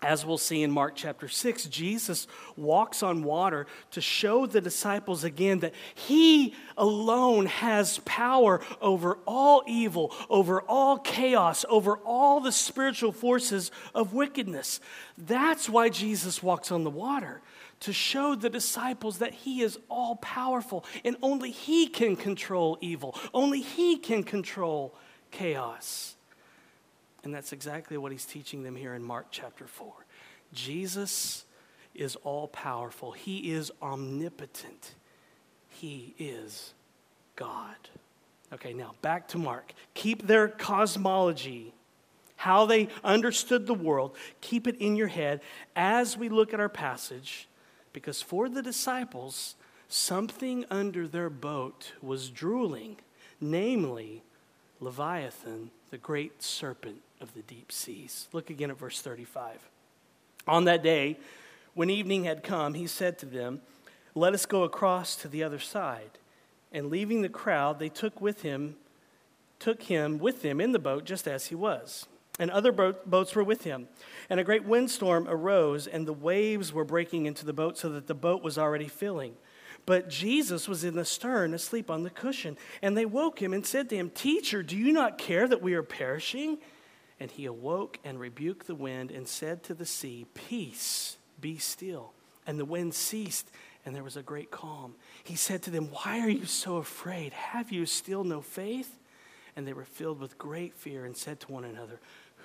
As 0.00 0.24
we'll 0.24 0.38
see 0.38 0.62
in 0.62 0.70
Mark 0.70 0.94
chapter 0.94 1.26
6, 1.26 1.64
Jesus 1.64 2.28
walks 2.56 3.02
on 3.02 3.24
water 3.24 3.66
to 3.90 4.00
show 4.00 4.46
the 4.46 4.60
disciples 4.60 5.24
again 5.24 5.58
that 5.58 5.74
he 5.92 6.54
alone 6.76 7.46
has 7.46 7.98
power 8.04 8.60
over 8.80 9.18
all 9.26 9.64
evil, 9.66 10.14
over 10.30 10.62
all 10.62 10.98
chaos, 10.98 11.64
over 11.68 11.96
all 12.04 12.38
the 12.40 12.52
spiritual 12.52 13.10
forces 13.10 13.72
of 13.92 14.14
wickedness. 14.14 14.80
That's 15.16 15.68
why 15.68 15.88
Jesus 15.88 16.44
walks 16.44 16.70
on 16.70 16.84
the 16.84 16.90
water, 16.90 17.40
to 17.80 17.92
show 17.92 18.36
the 18.36 18.50
disciples 18.50 19.18
that 19.18 19.34
he 19.34 19.62
is 19.62 19.80
all 19.88 20.14
powerful 20.16 20.84
and 21.04 21.16
only 21.22 21.50
he 21.50 21.88
can 21.88 22.14
control 22.14 22.78
evil, 22.80 23.18
only 23.34 23.62
he 23.62 23.96
can 23.96 24.22
control 24.22 24.94
chaos. 25.32 26.14
And 27.28 27.34
that's 27.34 27.52
exactly 27.52 27.98
what 27.98 28.10
he's 28.10 28.24
teaching 28.24 28.62
them 28.62 28.74
here 28.74 28.94
in 28.94 29.02
Mark 29.02 29.26
chapter 29.30 29.66
4. 29.66 29.92
Jesus 30.54 31.44
is 31.94 32.16
all 32.24 32.48
powerful, 32.48 33.12
he 33.12 33.52
is 33.52 33.70
omnipotent, 33.82 34.94
he 35.68 36.14
is 36.18 36.72
God. 37.36 37.76
Okay, 38.50 38.72
now 38.72 38.94
back 39.02 39.28
to 39.28 39.36
Mark. 39.36 39.74
Keep 39.92 40.26
their 40.26 40.48
cosmology, 40.48 41.74
how 42.36 42.64
they 42.64 42.88
understood 43.04 43.66
the 43.66 43.74
world, 43.74 44.16
keep 44.40 44.66
it 44.66 44.76
in 44.76 44.96
your 44.96 45.08
head 45.08 45.42
as 45.76 46.16
we 46.16 46.30
look 46.30 46.54
at 46.54 46.60
our 46.60 46.70
passage, 46.70 47.46
because 47.92 48.22
for 48.22 48.48
the 48.48 48.62
disciples, 48.62 49.54
something 49.86 50.64
under 50.70 51.06
their 51.06 51.28
boat 51.28 51.92
was 52.00 52.30
drooling, 52.30 52.96
namely 53.38 54.22
Leviathan, 54.80 55.70
the 55.90 55.98
great 55.98 56.42
serpent 56.42 57.02
of 57.20 57.34
the 57.34 57.42
deep 57.42 57.72
seas. 57.72 58.28
Look 58.32 58.50
again 58.50 58.70
at 58.70 58.78
verse 58.78 59.00
35. 59.00 59.68
On 60.46 60.64
that 60.64 60.82
day, 60.82 61.18
when 61.74 61.90
evening 61.90 62.24
had 62.24 62.42
come, 62.42 62.74
he 62.74 62.86
said 62.86 63.18
to 63.18 63.26
them, 63.26 63.60
Let 64.14 64.34
us 64.34 64.46
go 64.46 64.64
across 64.64 65.16
to 65.16 65.28
the 65.28 65.42
other 65.42 65.58
side. 65.58 66.18
And 66.72 66.90
leaving 66.90 67.22
the 67.22 67.28
crowd, 67.28 67.78
they 67.78 67.88
took 67.88 68.20
with 68.20 68.42
him, 68.42 68.76
took 69.58 69.84
him 69.84 70.18
with 70.18 70.42
them 70.42 70.60
in 70.60 70.72
the 70.72 70.78
boat 70.78 71.04
just 71.04 71.26
as 71.26 71.46
he 71.46 71.54
was. 71.54 72.06
And 72.38 72.50
other 72.50 72.72
boats 72.72 73.34
were 73.34 73.44
with 73.44 73.64
him. 73.64 73.88
And 74.30 74.38
a 74.38 74.44
great 74.44 74.64
windstorm 74.64 75.26
arose, 75.28 75.86
and 75.86 76.06
the 76.06 76.12
waves 76.12 76.72
were 76.72 76.84
breaking 76.84 77.26
into 77.26 77.44
the 77.44 77.52
boat 77.52 77.78
so 77.78 77.88
that 77.90 78.06
the 78.06 78.14
boat 78.14 78.42
was 78.42 78.56
already 78.56 78.86
filling. 78.86 79.34
But 79.86 80.08
Jesus 80.08 80.68
was 80.68 80.84
in 80.84 80.96
the 80.96 81.04
stern, 81.04 81.54
asleep 81.54 81.90
on 81.90 82.02
the 82.02 82.10
cushion. 82.10 82.56
And 82.82 82.96
they 82.96 83.06
woke 83.06 83.40
him 83.40 83.52
and 83.52 83.64
said 83.64 83.88
to 83.88 83.96
him, 83.96 84.10
Teacher, 84.10 84.62
do 84.62 84.76
you 84.76 84.92
not 84.92 85.18
care 85.18 85.48
that 85.48 85.62
we 85.62 85.74
are 85.74 85.82
perishing? 85.82 86.58
And 87.20 87.30
he 87.30 87.46
awoke 87.46 87.98
and 88.04 88.20
rebuked 88.20 88.66
the 88.66 88.74
wind 88.74 89.10
and 89.10 89.26
said 89.26 89.62
to 89.64 89.74
the 89.74 89.86
sea, 89.86 90.26
Peace, 90.34 91.16
be 91.40 91.58
still. 91.58 92.12
And 92.46 92.58
the 92.58 92.64
wind 92.64 92.94
ceased, 92.94 93.50
and 93.84 93.94
there 93.94 94.04
was 94.04 94.16
a 94.16 94.22
great 94.22 94.50
calm. 94.50 94.94
He 95.24 95.36
said 95.36 95.62
to 95.62 95.70
them, 95.70 95.86
Why 95.86 96.20
are 96.20 96.30
you 96.30 96.46
so 96.46 96.76
afraid? 96.76 97.32
Have 97.32 97.72
you 97.72 97.86
still 97.86 98.24
no 98.24 98.40
faith? 98.40 98.98
And 99.56 99.66
they 99.66 99.72
were 99.72 99.84
filled 99.84 100.20
with 100.20 100.38
great 100.38 100.74
fear 100.74 101.04
and 101.04 101.16
said 101.16 101.40
to 101.40 101.52
one 101.52 101.64
another, 101.64 101.98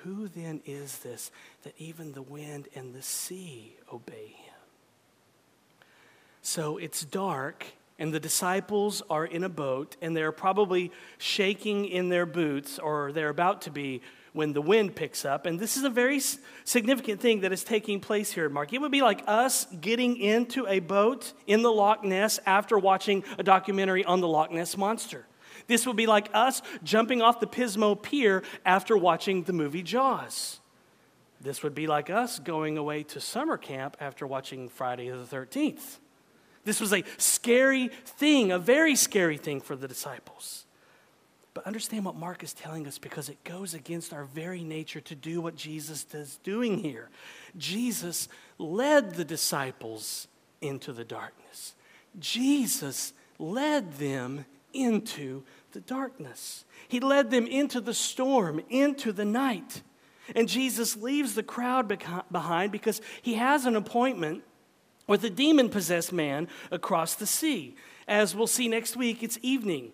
Who 0.03 0.27
then 0.27 0.62
is 0.65 1.00
this 1.00 1.32
that 1.63 1.74
even 1.77 2.13
the 2.13 2.22
wind 2.22 2.68
and 2.75 2.94
the 2.94 3.03
sea 3.03 3.75
obey 3.92 4.36
him? 4.36 4.53
So 6.42 6.77
it's 6.77 7.06
dark, 7.06 7.65
and 7.98 8.13
the 8.13 8.20
disciples 8.20 9.01
are 9.10 9.25
in 9.25 9.46
a 9.46 9.50
boat, 9.50 9.96
and 10.01 10.18
they're 10.18 10.34
probably 10.34 10.92
shaking 11.18 11.86
in 11.86 12.10
their 12.10 12.25
boots, 12.25 12.80
or 12.80 13.13
they're 13.13 13.30
about 13.30 13.62
to 13.62 13.72
be 13.72 14.01
when 14.34 14.52
the 14.54 14.62
wind 14.62 14.96
picks 14.96 15.25
up. 15.25 15.46
And 15.46 15.60
this 15.60 15.78
is 15.78 15.84
a 15.84 15.90
very 15.90 16.20
significant 16.66 17.22
thing 17.22 17.42
that 17.42 17.54
is 17.54 17.63
taking 17.63 18.00
place 18.00 18.32
here 18.32 18.50
Mark. 18.50 18.74
It 18.74 18.82
would 18.82 18.92
be 18.92 19.02
like 19.02 19.24
us 19.28 19.66
getting 19.80 20.18
into 20.18 20.68
a 20.68 20.80
boat 20.80 21.34
in 21.48 21.62
the 21.62 21.72
Loch 21.72 22.04
Ness 22.04 22.40
after 22.46 22.78
watching 22.78 23.24
a 23.38 23.44
documentary 23.44 24.04
on 24.04 24.22
the 24.22 24.28
Loch 24.28 24.52
Ness 24.52 24.75
Monster. 24.75 25.25
This 25.68 25.88
would 25.88 25.96
be 25.96 26.08
like 26.08 26.30
us 26.34 26.62
jumping 26.84 27.22
off 27.22 27.40
the 27.40 27.48
Pismo 27.48 28.00
Pier 28.02 28.44
after 28.66 28.98
watching 28.98 29.44
the 29.44 29.54
movie 29.54 29.84
Jaws. 29.84 30.60
This 31.40 31.62
would 31.63 31.75
be 31.75 31.88
like 31.88 32.10
us 32.10 32.40
going 32.40 32.78
away 32.78 33.04
to 33.04 33.20
summer 33.20 33.58
camp 33.58 33.98
after 34.00 34.25
watching 34.25 34.70
Friday 34.70 35.10
the 35.10 35.18
13th. 35.18 36.00
This 36.66 36.80
was 36.80 36.94
a 36.94 37.04
scary 37.18 37.90
thing, 38.06 38.52
a 38.52 38.60
very 38.60 38.96
scary 38.96 39.38
thing 39.38 39.60
for 39.60 39.75
the 39.75 39.88
disciples. 39.88 40.66
But 41.53 41.67
understand 41.67 42.05
what 42.05 42.15
Mark 42.15 42.43
is 42.43 42.53
telling 42.53 42.88
us 42.88 42.98
because 42.98 43.29
it 43.29 43.43
goes 43.43 43.74
against 43.74 44.12
our 44.12 44.24
very 44.24 44.63
nature 44.63 45.01
to 45.01 45.15
do 45.15 45.39
what 45.39 45.55
Jesus 45.55 46.05
is 46.13 46.39
doing 46.43 46.79
here. 46.79 47.10
Jesus 47.57 48.27
led 48.57 49.15
the 49.15 49.25
disciples 49.25 50.27
into 50.62 50.91
the 50.93 51.03
darkness. 51.03 51.75
Jesus 52.19 53.13
led 53.38 53.93
them 53.93 54.45
into 54.74 55.43
the 55.74 55.81
darkness. 55.81 56.65
He 56.88 57.00
led 57.00 57.29
them 57.29 57.45
into 57.45 57.81
the 57.81 57.93
storm, 57.93 58.62
into 58.69 59.12
the 59.12 59.25
night. 59.25 59.83
And 60.36 60.50
Jesus 60.50 60.95
leaves 60.95 61.36
the 61.36 61.43
crowd 61.43 61.88
behind 62.31 62.72
because 62.72 63.01
he 63.22 63.36
has 63.36 63.65
an 63.65 63.75
appointment 63.75 64.43
with 65.05 65.24
a 65.24 65.29
demon 65.29 65.69
possessed 65.69 66.13
man 66.13 66.48
across 66.72 67.15
the 67.15 67.27
sea. 67.27 67.75
As 68.07 68.36
we'll 68.36 68.48
see 68.48 68.67
next 68.67 68.95
week, 68.95 69.22
it's 69.22 69.38
evening. 69.41 69.91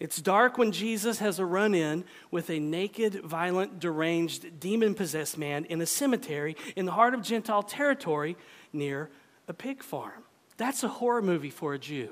It's 0.00 0.20
dark 0.20 0.58
when 0.58 0.70
Jesus 0.70 1.18
has 1.18 1.38
a 1.38 1.44
run 1.44 1.74
in 1.74 2.04
with 2.30 2.50
a 2.50 2.60
naked, 2.60 3.20
violent, 3.22 3.80
deranged, 3.80 4.60
demon 4.60 4.94
possessed 4.94 5.36
man 5.36 5.64
in 5.64 5.80
a 5.80 5.86
cemetery 5.86 6.56
in 6.76 6.86
the 6.86 6.92
heart 6.92 7.14
of 7.14 7.22
Gentile 7.22 7.64
territory 7.64 8.36
near 8.72 9.10
a 9.48 9.52
pig 9.52 9.82
farm. 9.82 10.22
That's 10.56 10.84
a 10.84 10.88
horror 10.88 11.22
movie 11.22 11.50
for 11.50 11.74
a 11.74 11.78
Jew. 11.78 12.10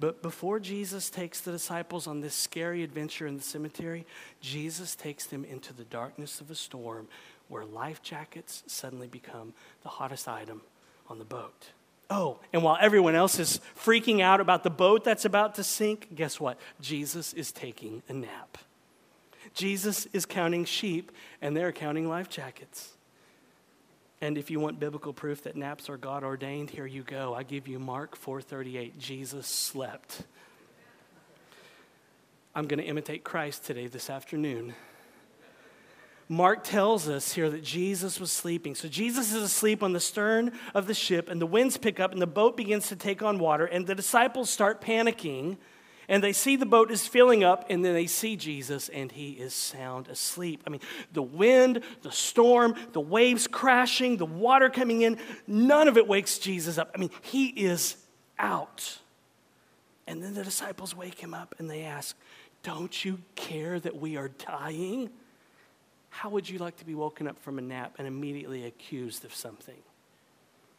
But 0.00 0.22
before 0.22 0.60
Jesus 0.60 1.10
takes 1.10 1.40
the 1.40 1.50
disciples 1.50 2.06
on 2.06 2.20
this 2.20 2.34
scary 2.34 2.82
adventure 2.82 3.26
in 3.26 3.36
the 3.36 3.42
cemetery, 3.42 4.06
Jesus 4.40 4.94
takes 4.94 5.26
them 5.26 5.44
into 5.44 5.72
the 5.72 5.84
darkness 5.84 6.40
of 6.40 6.50
a 6.50 6.54
storm 6.54 7.08
where 7.48 7.64
life 7.64 8.02
jackets 8.02 8.62
suddenly 8.66 9.08
become 9.08 9.54
the 9.82 9.88
hottest 9.88 10.28
item 10.28 10.62
on 11.08 11.18
the 11.18 11.24
boat. 11.24 11.70
Oh, 12.10 12.40
and 12.52 12.62
while 12.62 12.78
everyone 12.80 13.14
else 13.14 13.38
is 13.38 13.60
freaking 13.78 14.20
out 14.20 14.40
about 14.40 14.62
the 14.62 14.70
boat 14.70 15.04
that's 15.04 15.26
about 15.26 15.56
to 15.56 15.64
sink, 15.64 16.14
guess 16.14 16.40
what? 16.40 16.58
Jesus 16.80 17.34
is 17.34 17.52
taking 17.52 18.02
a 18.08 18.14
nap. 18.14 18.56
Jesus 19.52 20.06
is 20.12 20.24
counting 20.24 20.64
sheep, 20.64 21.12
and 21.42 21.56
they're 21.56 21.72
counting 21.72 22.08
life 22.08 22.28
jackets. 22.28 22.94
And 24.20 24.38
if 24.38 24.50
you 24.50 24.58
want 24.58 24.80
biblical 24.80 25.12
proof 25.12 25.42
that 25.42 25.54
naps 25.54 25.88
are 25.88 25.96
God 25.96 26.24
ordained, 26.24 26.70
here 26.70 26.86
you 26.86 27.02
go. 27.02 27.34
I 27.34 27.42
give 27.42 27.68
you 27.68 27.78
Mark 27.78 28.18
4:38. 28.18 28.98
Jesus 28.98 29.46
slept. 29.46 30.22
I'm 32.54 32.66
going 32.66 32.80
to 32.80 32.86
imitate 32.86 33.22
Christ 33.22 33.64
today 33.64 33.86
this 33.86 34.10
afternoon 34.10 34.74
Mark 36.28 36.62
tells 36.62 37.08
us 37.08 37.32
here 37.32 37.48
that 37.48 37.62
Jesus 37.62 38.20
was 38.20 38.30
sleeping. 38.30 38.74
So 38.74 38.86
Jesus 38.86 39.32
is 39.32 39.42
asleep 39.42 39.82
on 39.82 39.94
the 39.94 40.00
stern 40.00 40.52
of 40.74 40.86
the 40.86 40.94
ship, 40.94 41.30
and 41.30 41.40
the 41.40 41.46
winds 41.46 41.78
pick 41.78 41.98
up, 41.98 42.12
and 42.12 42.20
the 42.20 42.26
boat 42.26 42.56
begins 42.56 42.88
to 42.88 42.96
take 42.96 43.22
on 43.22 43.38
water, 43.38 43.64
and 43.64 43.86
the 43.86 43.94
disciples 43.94 44.50
start 44.50 44.80
panicking, 44.80 45.56
And 46.10 46.22
they 46.22 46.32
see 46.32 46.56
the 46.56 46.66
boat 46.66 46.90
is 46.90 47.06
filling 47.06 47.44
up, 47.44 47.66
and 47.68 47.84
then 47.84 47.94
they 47.94 48.06
see 48.06 48.36
Jesus, 48.36 48.88
and 48.88 49.12
he 49.12 49.32
is 49.32 49.52
sound 49.54 50.08
asleep. 50.08 50.62
I 50.66 50.70
mean, 50.70 50.80
the 51.12 51.22
wind, 51.22 51.82
the 52.02 52.12
storm, 52.12 52.74
the 52.92 53.00
waves 53.00 53.46
crashing, 53.46 54.16
the 54.16 54.26
water 54.26 54.70
coming 54.70 55.02
in, 55.02 55.18
none 55.46 55.86
of 55.86 55.96
it 55.98 56.06
wakes 56.06 56.38
Jesus 56.38 56.78
up. 56.78 56.90
I 56.94 56.98
mean, 56.98 57.10
he 57.22 57.48
is 57.48 57.96
out. 58.38 58.98
And 60.06 60.22
then 60.22 60.32
the 60.32 60.44
disciples 60.44 60.96
wake 60.96 61.18
him 61.18 61.34
up 61.34 61.54
and 61.58 61.68
they 61.68 61.82
ask, 61.82 62.16
Don't 62.62 63.04
you 63.04 63.18
care 63.34 63.78
that 63.78 63.96
we 63.96 64.16
are 64.16 64.28
dying? 64.28 65.10
How 66.18 66.30
would 66.30 66.48
you 66.48 66.58
like 66.58 66.76
to 66.78 66.84
be 66.84 66.96
woken 66.96 67.28
up 67.28 67.38
from 67.38 67.60
a 67.60 67.62
nap 67.62 67.94
and 67.98 68.08
immediately 68.08 68.64
accused 68.64 69.24
of 69.24 69.32
something? 69.32 69.78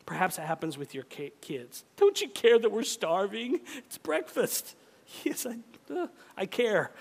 Perhaps 0.06 0.38
it 0.38 0.42
happens 0.42 0.78
with 0.78 0.94
your 0.94 1.06
kids. 1.06 1.86
Don't 1.96 2.20
you 2.20 2.28
care 2.28 2.60
that 2.60 2.70
we're 2.70 2.84
starving? 2.84 3.62
It's 3.78 3.98
breakfast. 3.98 4.76
Yes, 5.24 5.48
I, 5.48 5.58
uh, 5.92 6.06
I 6.38 6.46
care. 6.46 6.92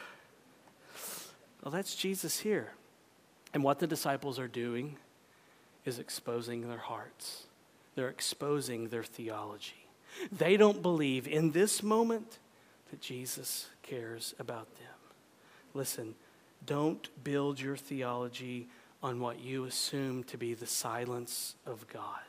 Well, 1.63 1.71
that's 1.71 1.95
Jesus 1.95 2.39
here. 2.39 2.73
And 3.53 3.63
what 3.63 3.81
the 3.81 3.87
disciples 3.87 4.39
are 4.39 4.49
doing 4.49 4.97
is 5.85 5.99
exposing 5.99 6.67
their 6.67 6.79
hearts, 6.79 7.43
they're 7.97 8.09
exposing 8.09 8.89
their 8.89 9.05
theology. 9.05 9.89
They 10.33 10.57
don't 10.57 10.81
believe 10.81 11.29
in 11.29 11.51
this 11.51 11.83
moment 11.83 12.39
that 12.91 13.03
Jesus 13.03 13.69
cares 13.83 14.35
about 14.39 14.75
them. 14.77 15.13
Listen, 15.75 16.15
don't 16.67 17.09
build 17.25 17.61
your 17.61 17.77
theology 17.77 18.69
on 19.03 19.21
what 19.21 19.41
you 19.41 19.65
assume 19.65 20.25
to 20.25 20.37
be 20.37 20.55
the 20.55 20.67
silence 20.67 21.55
of 21.67 21.87
God. 21.89 22.21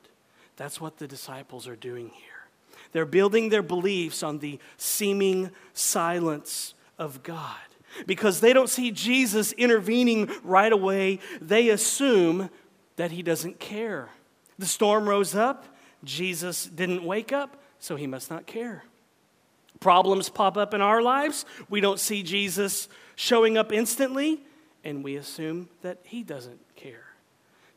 That's 0.55 0.79
what 0.79 0.98
the 0.98 1.07
disciples 1.07 1.67
are 1.67 1.75
doing 1.75 2.09
here. 2.09 2.48
They're 2.91 3.05
building 3.05 3.50
their 3.50 3.63
beliefs 3.63 4.24
on 4.24 4.39
the 4.39 4.59
seeming 4.77 5.51
silence 5.74 6.74
of 6.98 7.24
God. 7.24 7.55
Because 8.05 8.39
they 8.39 8.53
don't 8.53 8.69
see 8.69 8.91
Jesus 8.91 9.51
intervening 9.53 10.29
right 10.43 10.71
away, 10.71 11.19
they 11.41 11.69
assume 11.69 12.50
that 12.98 13.12
he 13.12 13.24
doesn't 13.24 13.59
care. 13.59 14.09
The 14.59 14.65
storm 14.65 15.07
rose 15.07 15.36
up, 15.36 15.65
Jesus 16.03 16.65
didn't 16.65 17.03
wake 17.03 17.31
up, 17.31 17.62
so 17.79 17.95
he 17.95 18.07
must 18.07 18.29
not 18.29 18.45
care. 18.45 18.83
Problems 19.79 20.29
pop 20.29 20.57
up 20.57 20.74
in 20.74 20.81
our 20.81 21.01
lives, 21.01 21.45
we 21.69 21.79
don't 21.79 22.00
see 22.00 22.24
Jesus 22.24 22.89
showing 23.15 23.57
up 23.57 23.71
instantly, 23.71 24.41
and 24.83 25.03
we 25.03 25.15
assume 25.15 25.69
that 25.81 26.00
he 26.03 26.24
doesn't 26.24 26.59
care. 26.75 27.05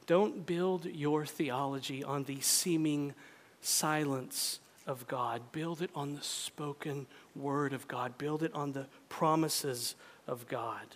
Don't 0.06 0.44
build 0.44 0.86
your 0.86 1.24
theology 1.24 2.02
on 2.02 2.24
the 2.24 2.40
seeming 2.40 3.14
silence 3.60 4.58
of 4.86 5.06
God. 5.06 5.40
Build 5.52 5.80
it 5.80 5.90
on 5.94 6.14
the 6.14 6.22
spoken 6.22 7.06
word 7.36 7.72
of 7.72 7.86
God. 7.86 8.18
Build 8.18 8.42
it 8.42 8.52
on 8.54 8.72
the 8.72 8.86
promises 9.08 9.94
of 10.26 10.46
God. 10.48 10.86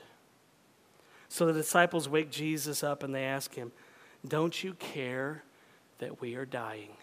So 1.28 1.46
the 1.46 1.52
disciples 1.52 2.08
wake 2.08 2.30
Jesus 2.30 2.82
up 2.82 3.02
and 3.02 3.14
they 3.14 3.24
ask 3.24 3.54
him, 3.54 3.72
Don't 4.26 4.62
you 4.62 4.74
care 4.74 5.42
that 5.98 6.20
we 6.20 6.34
are 6.34 6.44
dying? 6.44 6.96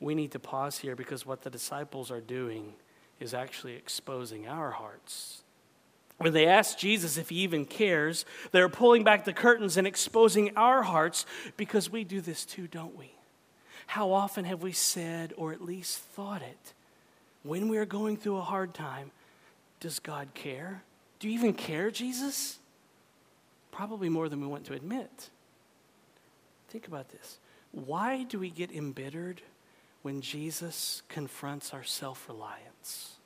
We 0.00 0.14
need 0.14 0.32
to 0.32 0.38
pause 0.38 0.78
here 0.78 0.96
because 0.96 1.24
what 1.24 1.42
the 1.42 1.50
disciples 1.50 2.10
are 2.10 2.20
doing 2.20 2.74
is 3.20 3.34
actually 3.34 3.74
exposing 3.74 4.46
our 4.46 4.70
hearts. 4.70 5.42
When 6.18 6.32
they 6.32 6.46
ask 6.46 6.78
Jesus 6.78 7.16
if 7.16 7.30
he 7.30 7.36
even 7.36 7.64
cares, 7.64 8.24
they're 8.52 8.68
pulling 8.68 9.02
back 9.04 9.24
the 9.24 9.32
curtains 9.32 9.76
and 9.76 9.86
exposing 9.86 10.56
our 10.56 10.82
hearts 10.82 11.26
because 11.56 11.90
we 11.90 12.04
do 12.04 12.20
this 12.20 12.44
too, 12.44 12.66
don't 12.66 12.96
we? 12.96 13.12
How 13.86 14.12
often 14.12 14.44
have 14.44 14.62
we 14.62 14.72
said, 14.72 15.34
or 15.36 15.52
at 15.52 15.60
least 15.60 15.98
thought 15.98 16.42
it, 16.42 16.72
when 17.42 17.68
we 17.68 17.78
are 17.78 17.84
going 17.84 18.16
through 18.16 18.36
a 18.38 18.42
hard 18.42 18.74
time, 18.74 19.10
does 19.80 19.98
God 19.98 20.28
care? 20.34 20.82
Do 21.18 21.28
you 21.28 21.34
even 21.34 21.52
care, 21.52 21.90
Jesus? 21.90 22.58
Probably 23.70 24.08
more 24.08 24.28
than 24.28 24.40
we 24.40 24.46
want 24.46 24.64
to 24.66 24.72
admit. 24.72 25.30
Think 26.68 26.86
about 26.86 27.10
this. 27.10 27.38
Why 27.72 28.22
do 28.22 28.38
we 28.38 28.50
get 28.50 28.70
embittered 28.70 29.42
when 30.04 30.20
Jesus 30.20 31.02
confronts 31.08 31.72
our 31.72 31.82
self 31.82 32.28
reliance? 32.28 33.16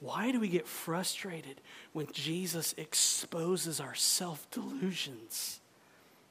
Why 0.00 0.32
do 0.32 0.40
we 0.40 0.48
get 0.48 0.66
frustrated 0.66 1.60
when 1.92 2.08
Jesus 2.12 2.74
exposes 2.76 3.78
our 3.78 3.94
self 3.94 4.50
delusions? 4.50 5.60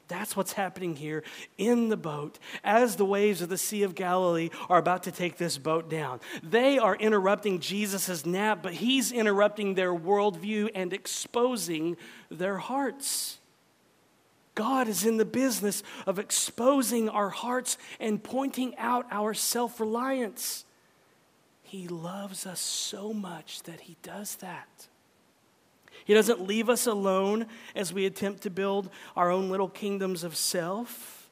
That's 0.09 0.35
what's 0.35 0.51
happening 0.51 0.97
here 0.97 1.23
in 1.57 1.87
the 1.87 1.95
boat 1.95 2.37
as 2.65 2.97
the 2.97 3.05
waves 3.05 3.41
of 3.41 3.47
the 3.47 3.57
Sea 3.57 3.83
of 3.83 3.95
Galilee 3.95 4.49
are 4.69 4.77
about 4.77 5.03
to 5.03 5.11
take 5.13 5.37
this 5.37 5.57
boat 5.57 5.89
down. 5.89 6.19
They 6.43 6.77
are 6.77 6.97
interrupting 6.97 7.61
Jesus' 7.61 8.25
nap, 8.25 8.59
but 8.61 8.73
he's 8.73 9.13
interrupting 9.13 9.75
their 9.75 9.93
worldview 9.93 10.69
and 10.75 10.91
exposing 10.91 11.95
their 12.29 12.57
hearts. 12.57 13.39
God 14.55 14.87
is 14.87 15.05
in 15.05 15.17
the 15.17 15.25
business 15.25 15.83
of 16.05 16.19
exposing 16.19 17.09
our 17.09 17.29
hearts 17.29 17.77
and 17.99 18.23
pointing 18.23 18.77
out 18.77 19.07
our 19.11 19.33
self 19.33 19.79
reliance. 19.79 20.65
He 21.63 21.87
loves 21.87 22.45
us 22.45 22.59
so 22.59 23.13
much 23.13 23.63
that 23.63 23.81
he 23.81 23.97
does 24.03 24.35
that. 24.35 24.87
He 26.05 26.13
doesn't 26.13 26.45
leave 26.45 26.69
us 26.69 26.85
alone 26.85 27.47
as 27.75 27.93
we 27.93 28.05
attempt 28.05 28.43
to 28.43 28.49
build 28.49 28.89
our 29.15 29.31
own 29.31 29.49
little 29.49 29.69
kingdoms 29.69 30.23
of 30.23 30.35
self. 30.35 31.29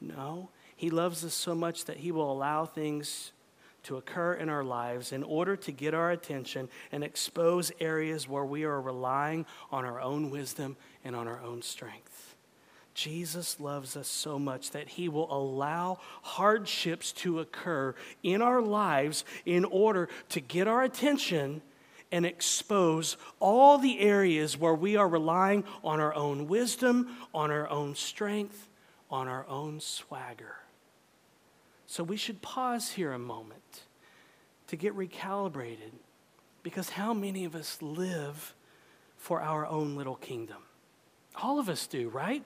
No, 0.00 0.48
He 0.76 0.90
loves 0.90 1.24
us 1.24 1.34
so 1.34 1.54
much 1.54 1.84
that 1.84 1.98
He 1.98 2.12
will 2.12 2.32
allow 2.32 2.64
things 2.64 3.32
to 3.84 3.96
occur 3.96 4.34
in 4.34 4.48
our 4.48 4.64
lives 4.64 5.12
in 5.12 5.22
order 5.22 5.56
to 5.56 5.72
get 5.72 5.94
our 5.94 6.10
attention 6.10 6.68
and 6.90 7.04
expose 7.04 7.72
areas 7.80 8.28
where 8.28 8.44
we 8.44 8.64
are 8.64 8.80
relying 8.80 9.46
on 9.70 9.84
our 9.84 10.00
own 10.00 10.30
wisdom 10.30 10.76
and 11.04 11.14
on 11.14 11.28
our 11.28 11.40
own 11.40 11.62
strength. 11.62 12.27
Jesus 12.98 13.60
loves 13.60 13.96
us 13.96 14.08
so 14.08 14.40
much 14.40 14.72
that 14.72 14.88
he 14.88 15.08
will 15.08 15.32
allow 15.32 16.00
hardships 16.22 17.12
to 17.12 17.38
occur 17.38 17.94
in 18.24 18.42
our 18.42 18.60
lives 18.60 19.24
in 19.46 19.64
order 19.64 20.08
to 20.30 20.40
get 20.40 20.66
our 20.66 20.82
attention 20.82 21.62
and 22.10 22.26
expose 22.26 23.16
all 23.38 23.78
the 23.78 24.00
areas 24.00 24.58
where 24.58 24.74
we 24.74 24.96
are 24.96 25.06
relying 25.06 25.62
on 25.84 26.00
our 26.00 26.12
own 26.12 26.48
wisdom, 26.48 27.16
on 27.32 27.52
our 27.52 27.68
own 27.68 27.94
strength, 27.94 28.68
on 29.12 29.28
our 29.28 29.46
own 29.46 29.78
swagger. 29.78 30.56
So 31.86 32.02
we 32.02 32.16
should 32.16 32.42
pause 32.42 32.90
here 32.90 33.12
a 33.12 33.18
moment 33.18 33.82
to 34.66 34.74
get 34.74 34.96
recalibrated 34.96 35.92
because 36.64 36.90
how 36.90 37.14
many 37.14 37.44
of 37.44 37.54
us 37.54 37.78
live 37.80 38.56
for 39.16 39.40
our 39.40 39.64
own 39.66 39.94
little 39.94 40.16
kingdom? 40.16 40.64
All 41.40 41.60
of 41.60 41.68
us 41.68 41.86
do, 41.86 42.08
right? 42.08 42.42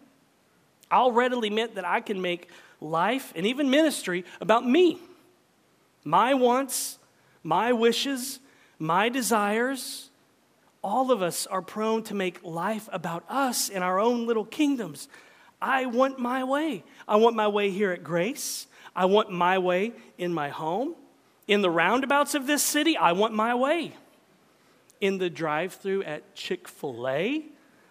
I'll 0.92 1.10
readily 1.10 1.48
admit 1.48 1.74
that 1.76 1.86
I 1.86 2.00
can 2.00 2.20
make 2.20 2.48
life 2.80 3.32
and 3.34 3.46
even 3.46 3.70
ministry 3.70 4.24
about 4.40 4.66
me, 4.66 4.98
my 6.04 6.34
wants, 6.34 6.98
my 7.42 7.72
wishes, 7.72 8.38
my 8.78 9.08
desires, 9.08 10.10
all 10.82 11.10
of 11.12 11.22
us 11.22 11.46
are 11.46 11.62
prone 11.62 12.02
to 12.04 12.14
make 12.14 12.42
life 12.42 12.88
about 12.92 13.24
us 13.28 13.68
in 13.68 13.82
our 13.82 14.00
own 14.00 14.26
little 14.26 14.44
kingdoms. 14.44 15.08
I 15.60 15.86
want 15.86 16.18
my 16.18 16.42
way. 16.42 16.82
I 17.06 17.16
want 17.16 17.36
my 17.36 17.46
way 17.46 17.70
here 17.70 17.92
at 17.92 18.02
Grace. 18.02 18.66
I 18.94 19.04
want 19.04 19.30
my 19.30 19.58
way 19.58 19.92
in 20.18 20.34
my 20.34 20.48
home. 20.48 20.94
In 21.46 21.62
the 21.62 21.70
roundabouts 21.70 22.34
of 22.34 22.46
this 22.46 22.62
city, 22.62 22.96
I 22.96 23.12
want 23.12 23.32
my 23.32 23.54
way. 23.54 23.92
In 25.00 25.18
the 25.18 25.30
drive-through 25.30 26.02
at 26.02 26.34
Chick-fil-A 26.34 27.44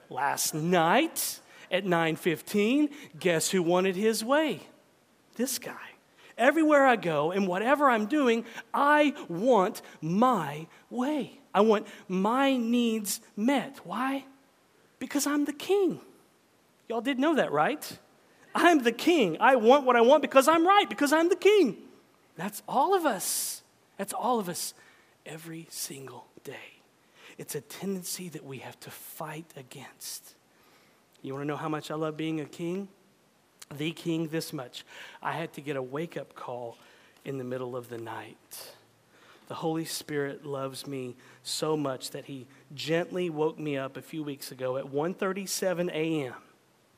last 0.10 0.54
night 0.54 1.40
at 1.72 1.86
9:15, 1.86 2.90
guess 3.20 3.50
who 3.50 3.64
wanted 3.64 3.96
his 3.96 4.24
way? 4.24 4.62
This 5.36 5.58
guy. 5.58 5.78
Everywhere 6.38 6.86
I 6.86 6.96
go 6.96 7.32
and 7.32 7.48
whatever 7.48 7.90
I'm 7.90 8.06
doing, 8.06 8.46
I 8.74 9.14
want 9.28 9.82
my 10.02 10.68
way. 10.90 11.40
I 11.54 11.62
want 11.62 11.88
my 12.08 12.58
needs 12.58 13.22
met. 13.36 13.80
Why? 13.84 14.26
Because 15.00 15.26
I'm 15.26 15.46
the 15.46 15.54
king. 15.54 16.02
Y'all 16.88 17.02
did 17.02 17.20
know 17.20 17.36
that, 17.36 17.52
right? 17.52 18.00
I'm 18.54 18.84
the 18.84 18.92
king. 18.92 19.38
I 19.40 19.56
want 19.56 19.86
what 19.86 19.96
I 19.96 20.02
want 20.02 20.22
because 20.22 20.48
I'm 20.48 20.68
right, 20.68 20.90
because 20.90 21.14
I'm 21.14 21.30
the 21.30 21.36
king. 21.36 21.78
That's 22.36 22.62
all 22.68 22.96
of 22.96 23.06
us. 23.06 23.62
That's 23.98 24.14
all 24.14 24.40
of 24.40 24.50
us 24.50 24.74
every 25.26 25.68
single 25.70 26.28
day. 26.44 26.82
It's 27.38 27.56
a 27.56 27.62
tendency 27.62 28.30
that 28.30 28.44
we 28.44 28.60
have 28.60 28.80
to 28.82 28.92
fight 28.92 29.52
against. 29.56 30.36
You 31.22 31.34
want 31.34 31.44
to 31.44 31.48
know 31.48 31.58
how 31.58 31.70
much 31.70 31.92
I 31.92 31.96
love 31.96 32.18
being 32.18 32.40
a 32.40 32.46
king? 32.46 32.88
the 33.78 33.92
king 33.92 34.28
this 34.28 34.54
much. 34.54 34.86
I 35.22 35.34
had 35.34 35.54
to 35.54 35.62
get 35.62 35.76
a 35.76 35.82
wake 35.82 36.18
up 36.18 36.36
call 36.36 36.78
in 37.26 37.38
the 37.38 37.44
middle 37.44 37.76
of 37.76 37.90
the 37.90 37.98
night. 37.98 38.74
The 39.48 39.56
Holy 39.56 39.86
Spirit 39.86 40.46
loves 40.46 40.88
me 40.88 41.16
so 41.44 41.76
much 41.76 42.12
that 42.12 42.26
he 42.26 42.48
gently 42.74 43.30
woke 43.30 43.60
me 43.60 43.78
up 43.78 43.98
a 43.98 44.02
few 44.02 44.24
weeks 44.24 44.52
ago 44.52 44.78
at 44.78 44.86
1:37 44.86 45.90
a.m. 45.90 46.36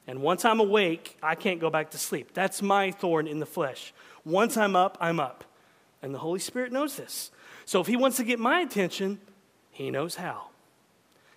And 0.05 0.21
once 0.21 0.45
I'm 0.45 0.59
awake, 0.59 1.17
I 1.23 1.35
can't 1.35 1.59
go 1.59 1.69
back 1.69 1.91
to 1.91 1.97
sleep. 1.97 2.33
That's 2.33 2.61
my 2.61 2.91
thorn 2.91 3.25
in 3.25 3.39
the 3.39 3.45
flesh. 3.45 3.93
Once 4.25 4.57
I'm 4.57 4.75
up, 4.75 4.97
I'm 4.99 5.19
up. 5.19 5.45
And 6.01 6.13
the 6.13 6.19
Holy 6.19 6.39
Spirit 6.39 6.71
knows 6.71 6.97
this. 6.97 7.31
So 7.65 7.79
if 7.79 7.87
He 7.87 7.95
wants 7.95 8.17
to 8.17 8.23
get 8.23 8.37
my 8.37 8.59
attention, 8.59 9.19
He 9.71 9.89
knows 9.89 10.15
how. 10.15 10.49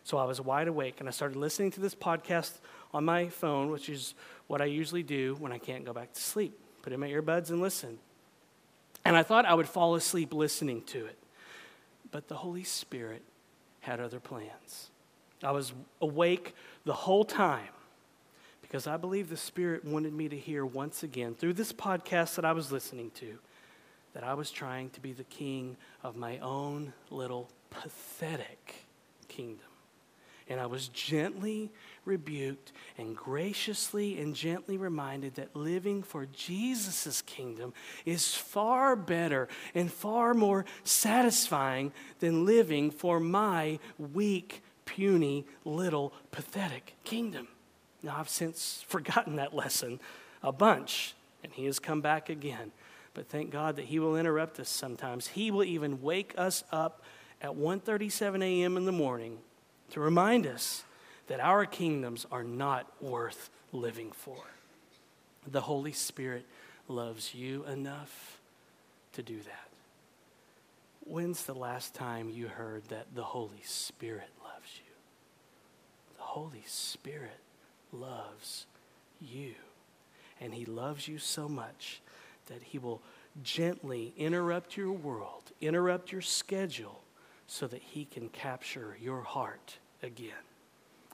So 0.03 0.19
I 0.19 0.25
was 0.25 0.41
wide 0.41 0.69
awake 0.69 0.97
and 1.01 1.09
I 1.09 1.13
started 1.13 1.37
listening 1.37 1.71
to 1.73 1.81
this 1.81 1.95
podcast 1.95 2.59
on 2.97 3.05
my 3.05 3.29
phone, 3.29 3.71
which 3.71 3.89
is 3.89 4.15
what 4.47 4.61
I 4.61 4.65
usually 4.65 5.03
do 5.03 5.37
when 5.39 5.53
I 5.53 5.59
can't 5.59 5.85
go 5.85 5.93
back 5.93 6.13
to 6.15 6.21
sleep. 6.21 6.59
Put 6.83 6.93
in 6.93 7.01
my 7.01 7.09
earbuds 7.09 7.51
and 7.51 7.61
listen. 7.61 7.99
And 9.05 9.15
I 9.17 9.23
thought 9.23 9.45
I 9.45 9.55
would 9.55 9.69
fall 9.69 9.95
asleep 9.95 10.33
listening 10.33 10.83
to 10.87 11.05
it. 11.07 11.19
But 12.11 12.29
the 12.29 12.37
Holy 12.37 12.65
Spirit 12.65 13.23
had 13.81 14.01
other 14.01 14.19
plans. 14.19 14.91
I 15.43 15.53
was 15.53 15.73
awake 16.01 16.55
the 16.85 16.95
whole 16.95 17.25
time 17.25 17.69
because 18.63 18.87
I 18.87 18.97
believe 18.97 19.29
the 19.29 19.37
Spirit 19.37 19.85
wanted 19.85 20.15
me 20.15 20.29
to 20.29 20.37
hear 20.37 20.65
once 20.65 21.03
again 21.03 21.35
through 21.35 21.53
this 21.53 21.73
podcast 21.73 22.37
that 22.37 22.45
I 22.45 22.53
was 22.53 22.73
listening 22.73 23.11
to 23.17 23.39
that 24.15 24.25
I 24.25 24.33
was 24.33 24.51
trying 24.51 24.89
to 24.91 25.01
be 25.01 25.13
the 25.13 25.25
king 25.25 25.77
of 26.03 26.17
my 26.17 26.39
own 26.39 26.95
little 27.11 27.51
pathetic 27.69 28.87
kingdom. 29.29 29.67
And 30.49 30.59
I 30.59 30.65
was 30.65 30.89
gently 30.89 31.71
rebuked 32.07 32.73
and 32.97 33.17
graciously 33.17 34.19
and 34.21 34.35
gently 34.35 34.77
reminded 34.77 35.35
that 35.35 35.55
living 35.55 36.03
for 36.03 36.27
Jesus' 36.27 37.23
kingdom 37.23 37.73
is 38.05 38.35
far 38.35 38.97
better 38.97 39.49
and 39.75 39.93
far 39.93 40.35
more 40.35 40.65
satisfying 40.85 41.93
than 42.21 42.47
living 42.47 42.91
for 42.91 43.21
my 43.21 43.79
weak, 43.99 44.63
puny, 44.85 45.45
little, 45.65 46.13
pathetic 46.31 46.95
kingdom. 47.05 47.49
Now, 48.03 48.17
I've 48.19 48.29
since 48.29 48.85
forgotten 48.89 49.37
that 49.37 49.55
lesson 49.55 50.01
a 50.43 50.53
bunch, 50.53 51.15
and 51.43 51.53
he 51.53 51.65
has 51.67 51.79
come 51.79 52.01
back 52.01 52.29
again. 52.29 52.73
But 53.15 53.29
thank 53.29 53.51
God 53.51 53.77
that 53.77 53.87
he 53.87 53.99
will 53.99 54.17
interrupt 54.17 54.61
us 54.61 54.69
sometimes. 54.69 55.29
He 55.29 55.51
will 55.51 55.65
even 55.65 56.03
wake 56.03 56.35
us 56.37 56.65
up 56.71 57.03
at 57.41 57.51
1:37 57.51 58.43
a.m. 58.43 58.77
in 58.77 58.85
the 58.85 58.93
morning 58.93 59.39
to 59.91 60.01
remind 60.01 60.47
us 60.47 60.85
that 61.27 61.41
our 61.41 61.67
kingdoms 61.67 62.27
are 62.31 62.45
not 62.45 62.87
worth 63.03 63.51
living 63.73 64.13
for. 64.13 64.39
The 65.47 65.61
Holy 65.61 65.93
Spirit 65.93 66.47
loves 66.89 67.35
you 67.35 67.65
enough 67.65 68.41
to 69.13 69.23
do 69.23 69.37
that. 69.37 69.69
When's 71.01 71.45
the 71.45 71.55
last 71.55 71.95
time 71.95 72.31
you 72.31 72.49
heard 72.49 72.85
that 72.89 73.15
the 73.15 73.23
Holy 73.23 73.63
Spirit 73.65 74.29
loves 74.43 74.71
you? 74.77 74.93
The 76.17 76.23
Holy 76.23 76.65
Spirit 76.67 77.39
loves 77.93 78.67
you. 79.21 79.55
And 80.41 80.53
He 80.53 80.65
loves 80.65 81.07
you 81.07 81.19
so 81.19 81.49
much 81.49 82.01
that 82.47 82.63
He 82.63 82.79
will 82.79 83.01
gently 83.43 84.13
interrupt 84.17 84.77
your 84.77 84.93
world, 84.93 85.53
interrupt 85.61 86.13
your 86.13 86.23
schedule, 86.23 87.03
so 87.47 87.67
that 87.69 87.83
He 87.83 88.05
can 88.05 88.29
capture 88.29 88.97
your 89.01 89.23
heart 89.23 89.79
again. 90.03 90.33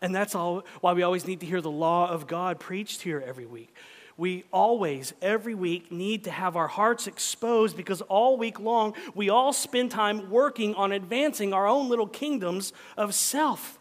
And 0.02 0.12
that's 0.12 0.34
all 0.34 0.64
why 0.80 0.92
we 0.92 1.04
always 1.04 1.26
need 1.26 1.40
to 1.40 1.46
hear 1.46 1.60
the 1.60 1.70
law 1.70 2.10
of 2.10 2.26
God 2.26 2.58
preached 2.58 3.02
here 3.02 3.22
every 3.24 3.46
week. 3.46 3.72
We 4.18 4.44
always, 4.52 5.14
every 5.22 5.54
week, 5.54 5.90
need 5.90 6.24
to 6.24 6.30
have 6.30 6.56
our 6.56 6.68
hearts 6.68 7.06
exposed 7.06 7.76
because 7.76 8.02
all 8.02 8.36
week 8.36 8.60
long 8.60 8.94
we 9.14 9.30
all 9.30 9.52
spend 9.52 9.92
time 9.92 10.28
working 10.28 10.74
on 10.74 10.92
advancing 10.92 11.54
our 11.54 11.66
own 11.66 11.88
little 11.88 12.08
kingdoms 12.08 12.72
of 12.96 13.14
self. 13.14 13.78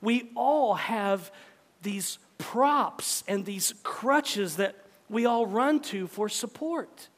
We 0.00 0.30
all 0.36 0.74
have 0.76 1.30
these 1.82 2.18
props 2.38 3.24
and 3.26 3.44
these 3.44 3.74
crutches 3.82 4.56
that 4.56 4.76
we 5.10 5.26
all 5.26 5.46
run 5.46 5.80
to 5.80 6.06
for 6.06 6.28
support. 6.28 7.08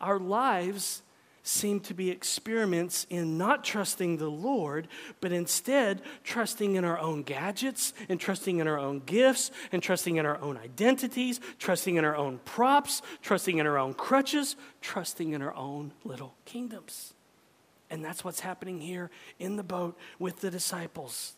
Our 0.00 0.18
lives 0.18 1.02
seem 1.46 1.78
to 1.78 1.92
be 1.92 2.10
experiments 2.10 3.06
in 3.10 3.36
not 3.36 3.62
trusting 3.62 4.16
the 4.16 4.30
Lord, 4.30 4.88
but 5.20 5.30
instead 5.30 6.00
trusting 6.24 6.74
in 6.74 6.86
our 6.86 6.98
own 6.98 7.22
gadgets 7.22 7.92
and 8.08 8.18
trusting 8.18 8.58
in 8.58 8.66
our 8.66 8.78
own 8.78 9.00
gifts 9.00 9.50
and 9.70 9.82
trusting 9.82 10.16
in 10.16 10.24
our 10.24 10.40
own 10.40 10.56
identities, 10.56 11.40
trusting 11.58 11.96
in 11.96 12.04
our 12.04 12.16
own 12.16 12.38
props, 12.46 13.02
trusting 13.20 13.58
in 13.58 13.66
our 13.66 13.78
own 13.78 13.92
crutches, 13.92 14.56
trusting 14.80 15.32
in 15.32 15.42
our 15.42 15.54
own 15.54 15.92
little 16.02 16.34
kingdoms. 16.46 17.12
And 17.90 18.02
that's 18.02 18.24
what's 18.24 18.40
happening 18.40 18.80
here 18.80 19.10
in 19.38 19.56
the 19.56 19.62
boat 19.62 19.98
with 20.18 20.40
the 20.40 20.50
disciples, 20.50 21.34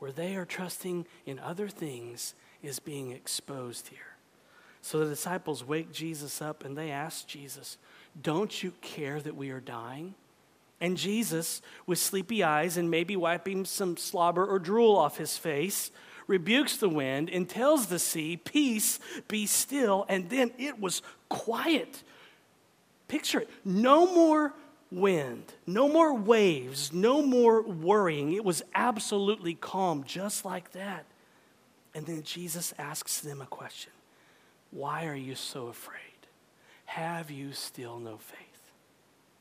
where 0.00 0.12
they 0.12 0.34
are 0.34 0.44
trusting 0.44 1.06
in 1.24 1.38
other 1.38 1.68
things 1.68 2.34
is 2.60 2.80
being 2.80 3.12
exposed 3.12 3.88
here. 3.88 4.16
So 4.82 4.98
the 4.98 5.06
disciples 5.06 5.64
wake 5.64 5.92
Jesus 5.92 6.42
up 6.42 6.64
and 6.64 6.76
they 6.76 6.90
ask 6.90 7.26
Jesus, 7.26 7.78
don't 8.20 8.62
you 8.62 8.72
care 8.80 9.20
that 9.20 9.36
we 9.36 9.50
are 9.50 9.60
dying? 9.60 10.14
And 10.80 10.96
Jesus, 10.96 11.62
with 11.86 11.98
sleepy 11.98 12.42
eyes 12.42 12.76
and 12.76 12.90
maybe 12.90 13.16
wiping 13.16 13.64
some 13.64 13.96
slobber 13.96 14.44
or 14.44 14.58
drool 14.58 14.96
off 14.96 15.16
his 15.16 15.38
face, 15.38 15.90
rebukes 16.26 16.76
the 16.76 16.88
wind 16.88 17.30
and 17.30 17.48
tells 17.48 17.86
the 17.86 17.98
sea, 17.98 18.36
Peace, 18.36 18.98
be 19.28 19.46
still. 19.46 20.04
And 20.08 20.28
then 20.30 20.52
it 20.58 20.80
was 20.80 21.02
quiet. 21.28 22.02
Picture 23.08 23.40
it 23.40 23.50
no 23.64 24.12
more 24.12 24.52
wind, 24.90 25.52
no 25.66 25.88
more 25.88 26.14
waves, 26.14 26.92
no 26.92 27.22
more 27.22 27.62
worrying. 27.62 28.32
It 28.32 28.44
was 28.44 28.62
absolutely 28.74 29.54
calm, 29.54 30.04
just 30.04 30.44
like 30.44 30.72
that. 30.72 31.04
And 31.94 32.06
then 32.06 32.22
Jesus 32.22 32.74
asks 32.78 33.20
them 33.20 33.40
a 33.40 33.46
question 33.46 33.92
Why 34.70 35.06
are 35.06 35.14
you 35.14 35.34
so 35.34 35.68
afraid? 35.68 36.00
Have 36.94 37.28
you 37.28 37.52
still 37.52 37.98
no 37.98 38.18
faith? 38.18 38.38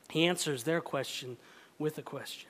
He 0.10 0.26
answers 0.26 0.64
their 0.64 0.82
question 0.82 1.38
with 1.78 2.00
a 2.00 2.02
question. 2.02 2.50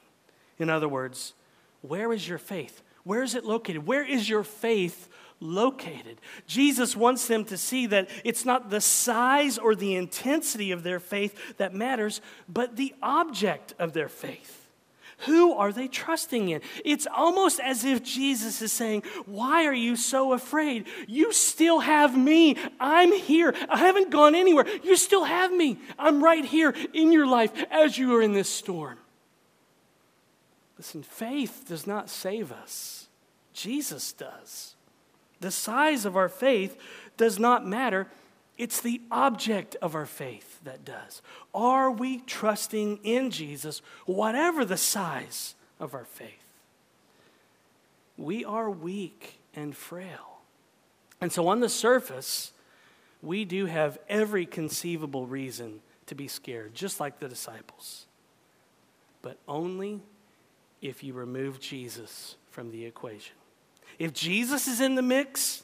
In 0.58 0.70
other 0.70 0.88
words, 0.88 1.34
where 1.82 2.13
is 2.13 2.26
your 2.26 2.38
faith? 2.38 2.82
Where 3.04 3.22
is 3.22 3.36
it 3.36 3.44
located? 3.44 3.86
Where 3.86 4.06
is 4.06 4.30
your 4.30 4.46
faith 4.46 5.10
located? 5.42 6.22
Jesus 6.48 6.96
wants 6.96 7.28
them 7.28 7.44
to 7.46 7.58
see 7.58 7.86
that 7.88 8.10
it's 8.24 8.46
not 8.46 8.70
the 8.70 8.80
size 8.80 9.58
or 9.58 9.76
the 9.76 9.94
intensity 9.94 10.72
of 10.72 10.84
their 10.84 11.02
faith 11.02 11.58
that 11.58 11.74
matters, 11.74 12.22
but 12.48 12.78
the 12.78 12.96
object 13.02 13.74
of 13.80 13.92
their 13.92 14.08
faith. 14.08 14.62
Who 15.19 15.54
are 15.54 15.71
they 15.71 15.88
trusting 15.88 16.49
in? 16.49 16.62
It's 16.84 17.08
almost 17.13 17.60
as 17.60 17.86
if 17.86 18.04
Jesus 18.04 18.62
is 18.62 18.71
saying, 18.71 19.04
Why 19.26 19.65
are 19.65 19.73
you 19.73 19.95
so 19.95 20.34
afraid? 20.34 20.88
You 21.08 21.32
still 21.32 21.80
have 21.80 22.17
me. 22.17 22.58
I'm 22.80 23.13
here. 23.13 23.54
I 23.69 23.78
haven't 23.78 24.10
gone 24.10 24.36
anywhere. 24.36 24.65
You 24.84 24.95
still 24.95 25.23
have 25.23 25.52
me. 25.52 25.80
I'm 25.97 26.23
right 26.23 26.45
here 26.45 26.76
in 26.93 27.12
your 27.12 27.28
life 27.28 27.52
as 27.71 27.97
you 27.97 28.15
are 28.15 28.21
in 28.21 28.34
this 28.34 28.49
storm. 28.49 28.97
Listen, 30.78 31.04
faith 31.04 31.65
does 31.67 31.88
not 31.88 32.10
save 32.10 32.52
us, 32.52 33.08
Jesus 33.54 34.12
does. 34.12 34.76
The 35.39 35.52
size 35.52 36.06
of 36.06 36.17
our 36.17 36.30
faith 36.30 36.78
does 37.17 37.38
not 37.38 37.65
matter. 37.65 38.08
It's 38.58 38.82
the 38.82 39.02
object 39.10 39.76
of 39.82 39.96
our 39.96 40.06
faith 40.06 40.60
that 40.63 40.86
does. 40.86 41.22
Are 41.54 41.89
we 41.89 42.20
trusting 42.20 43.00
in 43.04 43.32
Jesus, 43.32 43.82
whatever 44.06 44.63
the 44.63 44.78
size 44.78 45.56
of 45.80 45.94
our 45.94 46.06
faith? 46.06 46.30
We 48.18 48.46
are 48.46 48.70
weak 48.70 49.39
and 49.56 49.76
frail. 49.76 50.39
And 51.20 51.32
so, 51.32 51.48
on 51.48 51.62
the 51.62 51.70
surface, 51.70 52.52
we 53.22 53.46
do 53.46 53.66
have 53.66 53.98
every 54.08 54.46
conceivable 54.46 55.26
reason 55.26 55.80
to 56.08 56.16
be 56.16 56.28
scared, 56.28 56.76
just 56.76 57.00
like 57.00 57.20
the 57.20 57.30
disciples. 57.30 58.06
But 59.22 59.38
only 59.48 60.02
if 60.82 61.04
you 61.04 61.13
remove 61.13 61.60
Jesus 61.60 62.36
from 62.52 62.72
the 62.72 62.86
equation. 62.86 63.36
If 63.98 64.13
Jesus 64.13 64.68
is 64.68 64.82
in 64.82 64.96
the 64.96 65.02
mix, 65.02 65.62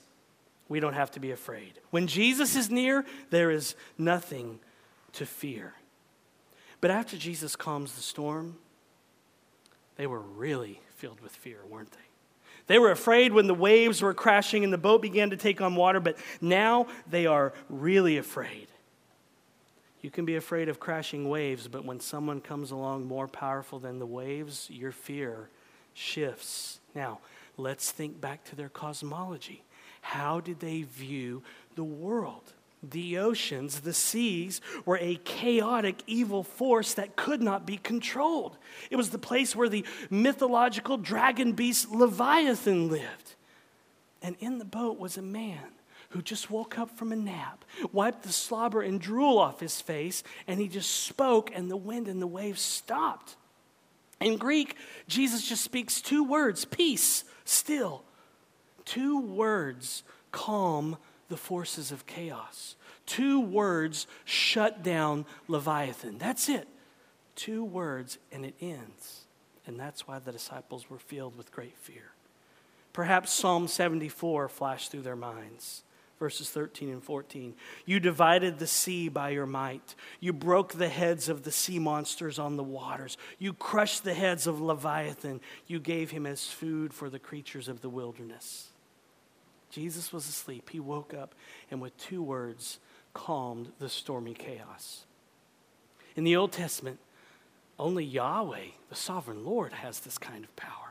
we 0.69 0.79
don't 0.79 0.93
have 0.93 1.11
to 1.11 1.19
be 1.19 1.31
afraid. 1.31 1.73
When 1.89 2.07
Jesus 2.07 2.55
is 2.55 2.69
near, 2.69 3.03
there 3.31 3.51
is 3.51 3.75
nothing 3.97 4.59
to 5.13 5.25
fear. 5.25 5.73
But 6.79 6.91
after 6.91 7.17
Jesus 7.17 7.55
calms 7.55 7.95
the 7.95 8.01
storm, 8.01 8.57
they 9.97 10.07
were 10.07 10.21
really 10.21 10.79
filled 10.95 11.19
with 11.19 11.33
fear, 11.33 11.59
weren't 11.67 11.91
they? 11.91 11.97
They 12.67 12.77
were 12.77 12.91
afraid 12.91 13.33
when 13.33 13.47
the 13.47 13.53
waves 13.53 14.01
were 14.01 14.13
crashing 14.13 14.63
and 14.63 14.71
the 14.71 14.77
boat 14.77 15.01
began 15.01 15.31
to 15.31 15.37
take 15.37 15.59
on 15.59 15.75
water, 15.75 15.99
but 15.99 16.17
now 16.39 16.85
they 17.09 17.25
are 17.25 17.51
really 17.67 18.17
afraid. 18.17 18.67
You 20.01 20.11
can 20.11 20.23
be 20.23 20.35
afraid 20.35 20.69
of 20.69 20.79
crashing 20.79 21.27
waves, 21.27 21.67
but 21.67 21.83
when 21.83 21.99
someone 21.99 22.39
comes 22.39 22.71
along 22.71 23.07
more 23.07 23.27
powerful 23.27 23.79
than 23.79 23.99
the 23.99 24.05
waves, 24.05 24.69
your 24.71 24.91
fear 24.91 25.49
shifts. 25.93 26.79
Now, 26.95 27.19
let's 27.57 27.91
think 27.91 28.21
back 28.21 28.45
to 28.45 28.55
their 28.55 28.69
cosmology. 28.69 29.63
How 30.01 30.39
did 30.39 30.59
they 30.59 30.83
view 30.83 31.43
the 31.75 31.83
world? 31.83 32.53
The 32.81 33.17
oceans, 33.17 33.81
the 33.81 33.93
seas, 33.93 34.61
were 34.85 34.97
a 35.01 35.19
chaotic, 35.25 36.01
evil 36.07 36.43
force 36.43 36.93
that 36.93 37.17
could 37.17 37.41
not 37.41 37.65
be 37.65 37.77
controlled. 37.77 38.57
It 38.89 38.95
was 38.95 39.09
the 39.09 39.17
place 39.17 39.55
where 39.55 39.67
the 39.67 39.85
mythological 40.09 40.97
dragon 40.97 41.51
beast 41.51 41.91
Leviathan 41.91 42.89
lived. 42.89 43.35
And 44.21 44.37
in 44.39 44.59
the 44.59 44.65
boat 44.65 44.97
was 44.97 45.17
a 45.17 45.21
man 45.21 45.73
who 46.09 46.21
just 46.21 46.49
woke 46.49 46.79
up 46.79 46.97
from 46.97 47.11
a 47.11 47.15
nap, 47.15 47.65
wiped 47.91 48.23
the 48.23 48.31
slobber 48.31 48.81
and 48.81 48.99
drool 48.99 49.37
off 49.37 49.59
his 49.59 49.79
face, 49.79 50.23
and 50.47 50.59
he 50.59 50.67
just 50.67 50.89
spoke, 50.89 51.51
and 51.53 51.69
the 51.69 51.77
wind 51.77 52.07
and 52.07 52.21
the 52.21 52.27
waves 52.27 52.61
stopped. 52.61 53.35
In 54.19 54.37
Greek, 54.37 54.75
Jesus 55.07 55.47
just 55.47 55.63
speaks 55.63 56.01
two 56.01 56.23
words 56.23 56.65
peace, 56.65 57.23
still. 57.45 58.03
Two 58.89 59.19
words 59.19 60.01
calm 60.31 60.97
the 61.27 61.37
forces 61.37 61.91
of 61.91 62.07
chaos. 62.07 62.75
Two 63.05 63.39
words 63.39 64.07
shut 64.25 64.81
down 64.81 65.27
Leviathan. 65.47 66.17
That's 66.17 66.49
it. 66.49 66.67
Two 67.35 67.63
words, 67.63 68.17
and 68.31 68.43
it 68.43 68.55
ends. 68.59 69.25
And 69.67 69.79
that's 69.79 70.07
why 70.07 70.17
the 70.17 70.31
disciples 70.31 70.89
were 70.89 70.97
filled 70.97 71.37
with 71.37 71.51
great 71.51 71.77
fear. 71.77 72.13
Perhaps 72.91 73.31
Psalm 73.31 73.67
74 73.67 74.49
flashed 74.49 74.89
through 74.89 75.03
their 75.03 75.15
minds 75.15 75.83
verses 76.19 76.49
13 76.49 76.89
and 76.89 77.03
14. 77.03 77.55
You 77.85 77.99
divided 77.99 78.59
the 78.59 78.67
sea 78.67 79.07
by 79.09 79.29
your 79.29 79.45
might. 79.45 79.95
You 80.19 80.33
broke 80.33 80.73
the 80.73 80.89
heads 80.89 81.29
of 81.29 81.43
the 81.43 81.51
sea 81.51 81.79
monsters 81.79 82.37
on 82.37 82.57
the 82.57 82.63
waters. 82.63 83.17
You 83.39 83.53
crushed 83.53 84.03
the 84.03 84.13
heads 84.13 84.45
of 84.45 84.61
Leviathan. 84.61 85.39
You 85.65 85.79
gave 85.79 86.11
him 86.11 86.25
as 86.25 86.45
food 86.45 86.93
for 86.93 87.09
the 87.09 87.19
creatures 87.19 87.69
of 87.69 87.81
the 87.81 87.89
wilderness. 87.89 88.68
Jesus 89.69 90.11
was 90.11 90.27
asleep. 90.27 90.69
He 90.69 90.79
woke 90.79 91.13
up 91.13 91.35
and, 91.69 91.81
with 91.81 91.97
two 91.97 92.21
words, 92.21 92.79
calmed 93.13 93.71
the 93.79 93.89
stormy 93.89 94.33
chaos. 94.33 95.05
In 96.15 96.23
the 96.23 96.35
Old 96.35 96.51
Testament, 96.51 96.99
only 97.77 98.03
Yahweh, 98.03 98.71
the 98.89 98.95
sovereign 98.95 99.45
Lord, 99.45 99.73
has 99.73 100.01
this 100.01 100.17
kind 100.17 100.43
of 100.43 100.55
power. 100.55 100.89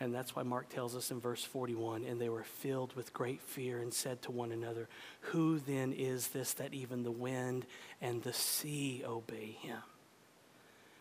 And 0.00 0.14
that's 0.14 0.34
why 0.34 0.42
Mark 0.42 0.70
tells 0.70 0.96
us 0.96 1.10
in 1.10 1.20
verse 1.20 1.44
41 1.44 2.04
and 2.04 2.18
they 2.18 2.30
were 2.30 2.42
filled 2.42 2.94
with 2.96 3.12
great 3.12 3.42
fear 3.42 3.80
and 3.80 3.92
said 3.92 4.22
to 4.22 4.30
one 4.30 4.50
another, 4.50 4.88
Who 5.20 5.58
then 5.58 5.92
is 5.92 6.28
this 6.28 6.54
that 6.54 6.72
even 6.72 7.02
the 7.02 7.10
wind 7.10 7.66
and 8.00 8.22
the 8.22 8.32
sea 8.32 9.02
obey 9.06 9.58
him? 9.60 9.82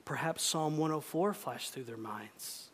Perhaps 0.04 0.44
Psalm 0.44 0.78
104 0.78 1.34
flashed 1.34 1.74
through 1.74 1.84
their 1.86 1.98
minds. 1.98 2.69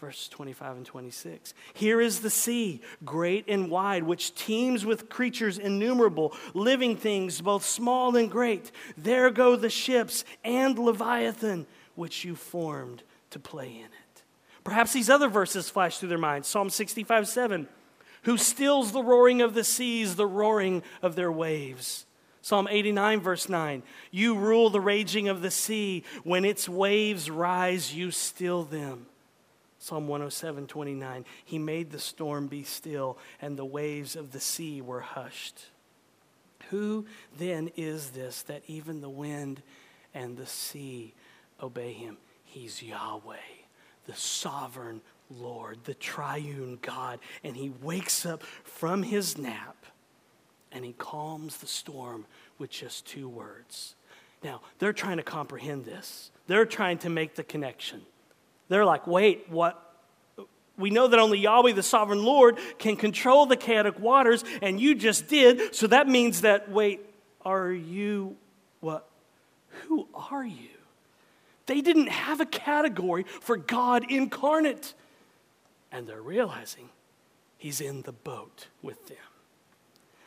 Verse 0.00 0.28
25 0.28 0.76
and 0.78 0.86
26. 0.86 1.52
Here 1.74 2.00
is 2.00 2.20
the 2.20 2.30
sea, 2.30 2.80
great 3.04 3.44
and 3.48 3.70
wide, 3.70 4.02
which 4.02 4.34
teems 4.34 4.86
with 4.86 5.10
creatures 5.10 5.58
innumerable, 5.58 6.34
living 6.54 6.96
things, 6.96 7.42
both 7.42 7.66
small 7.66 8.16
and 8.16 8.30
great. 8.30 8.72
There 8.96 9.30
go 9.30 9.56
the 9.56 9.68
ships 9.68 10.24
and 10.42 10.78
Leviathan, 10.78 11.66
which 11.96 12.24
you 12.24 12.34
formed 12.34 13.02
to 13.28 13.38
play 13.38 13.68
in 13.68 13.84
it. 13.84 14.22
Perhaps 14.64 14.94
these 14.94 15.10
other 15.10 15.28
verses 15.28 15.68
flash 15.68 15.98
through 15.98 16.08
their 16.08 16.18
minds 16.18 16.48
Psalm 16.48 16.70
65 16.70 17.28
7. 17.28 17.68
Who 18.22 18.38
stills 18.38 18.92
the 18.92 19.02
roaring 19.02 19.42
of 19.42 19.52
the 19.52 19.64
seas, 19.64 20.16
the 20.16 20.26
roaring 20.26 20.82
of 21.02 21.14
their 21.14 21.32
waves? 21.32 22.06
Psalm 22.40 22.68
89, 22.70 23.20
verse 23.20 23.50
9. 23.50 23.82
You 24.10 24.34
rule 24.34 24.70
the 24.70 24.80
raging 24.80 25.28
of 25.28 25.42
the 25.42 25.50
sea. 25.50 26.04
When 26.24 26.46
its 26.46 26.70
waves 26.70 27.30
rise, 27.30 27.94
you 27.94 28.10
still 28.10 28.64
them. 28.64 29.06
Psalm 29.80 30.06
107, 30.06 30.68
29. 30.68 31.24
He 31.44 31.58
made 31.58 31.90
the 31.90 31.98
storm 31.98 32.46
be 32.46 32.62
still, 32.62 33.18
and 33.42 33.56
the 33.56 33.64
waves 33.64 34.14
of 34.14 34.30
the 34.30 34.38
sea 34.38 34.80
were 34.80 35.00
hushed. 35.00 35.66
Who 36.68 37.06
then 37.36 37.72
is 37.76 38.10
this 38.10 38.42
that 38.42 38.62
even 38.68 39.00
the 39.00 39.10
wind 39.10 39.62
and 40.14 40.36
the 40.36 40.46
sea 40.46 41.14
obey 41.60 41.92
him? 41.92 42.18
He's 42.44 42.80
Yahweh 42.80 43.36
the 44.10 44.16
sovereign 44.16 45.00
Lord, 45.30 45.78
the 45.84 45.94
triune 45.94 46.78
God. 46.82 47.20
And 47.44 47.56
he 47.56 47.70
wakes 47.80 48.26
up 48.26 48.42
from 48.42 49.02
his 49.02 49.38
nap 49.38 49.86
and 50.72 50.84
he 50.84 50.92
calms 50.92 51.58
the 51.58 51.66
storm 51.66 52.26
with 52.58 52.70
just 52.70 53.06
two 53.06 53.28
words. 53.28 53.94
Now, 54.42 54.62
they're 54.78 54.92
trying 54.92 55.18
to 55.18 55.22
comprehend 55.22 55.84
this, 55.84 56.30
they're 56.46 56.66
trying 56.66 56.98
to 56.98 57.08
make 57.08 57.34
the 57.34 57.44
connection. 57.44 58.02
They're 58.70 58.86
like, 58.86 59.06
wait, 59.06 59.50
what? 59.50 59.76
We 60.78 60.88
know 60.88 61.08
that 61.08 61.18
only 61.18 61.38
Yahweh, 61.38 61.72
the 61.72 61.82
sovereign 61.82 62.24
Lord, 62.24 62.58
can 62.78 62.96
control 62.96 63.44
the 63.44 63.56
chaotic 63.56 63.98
waters, 63.98 64.44
and 64.62 64.80
you 64.80 64.94
just 64.94 65.28
did. 65.28 65.74
So 65.74 65.88
that 65.88 66.08
means 66.08 66.40
that, 66.40 66.70
wait, 66.70 67.00
are 67.44 67.70
you 67.70 68.36
what? 68.80 69.06
Who 69.88 70.08
are 70.14 70.44
you? 70.44 70.68
They 71.66 71.80
didn't 71.80 72.08
have 72.08 72.40
a 72.40 72.46
category 72.46 73.24
for 73.24 73.56
God 73.56 74.10
incarnate. 74.10 74.94
And 75.92 76.06
they're 76.06 76.22
realizing 76.22 76.88
he's 77.58 77.80
in 77.80 78.02
the 78.02 78.12
boat 78.12 78.68
with 78.82 79.08
them. 79.08 79.16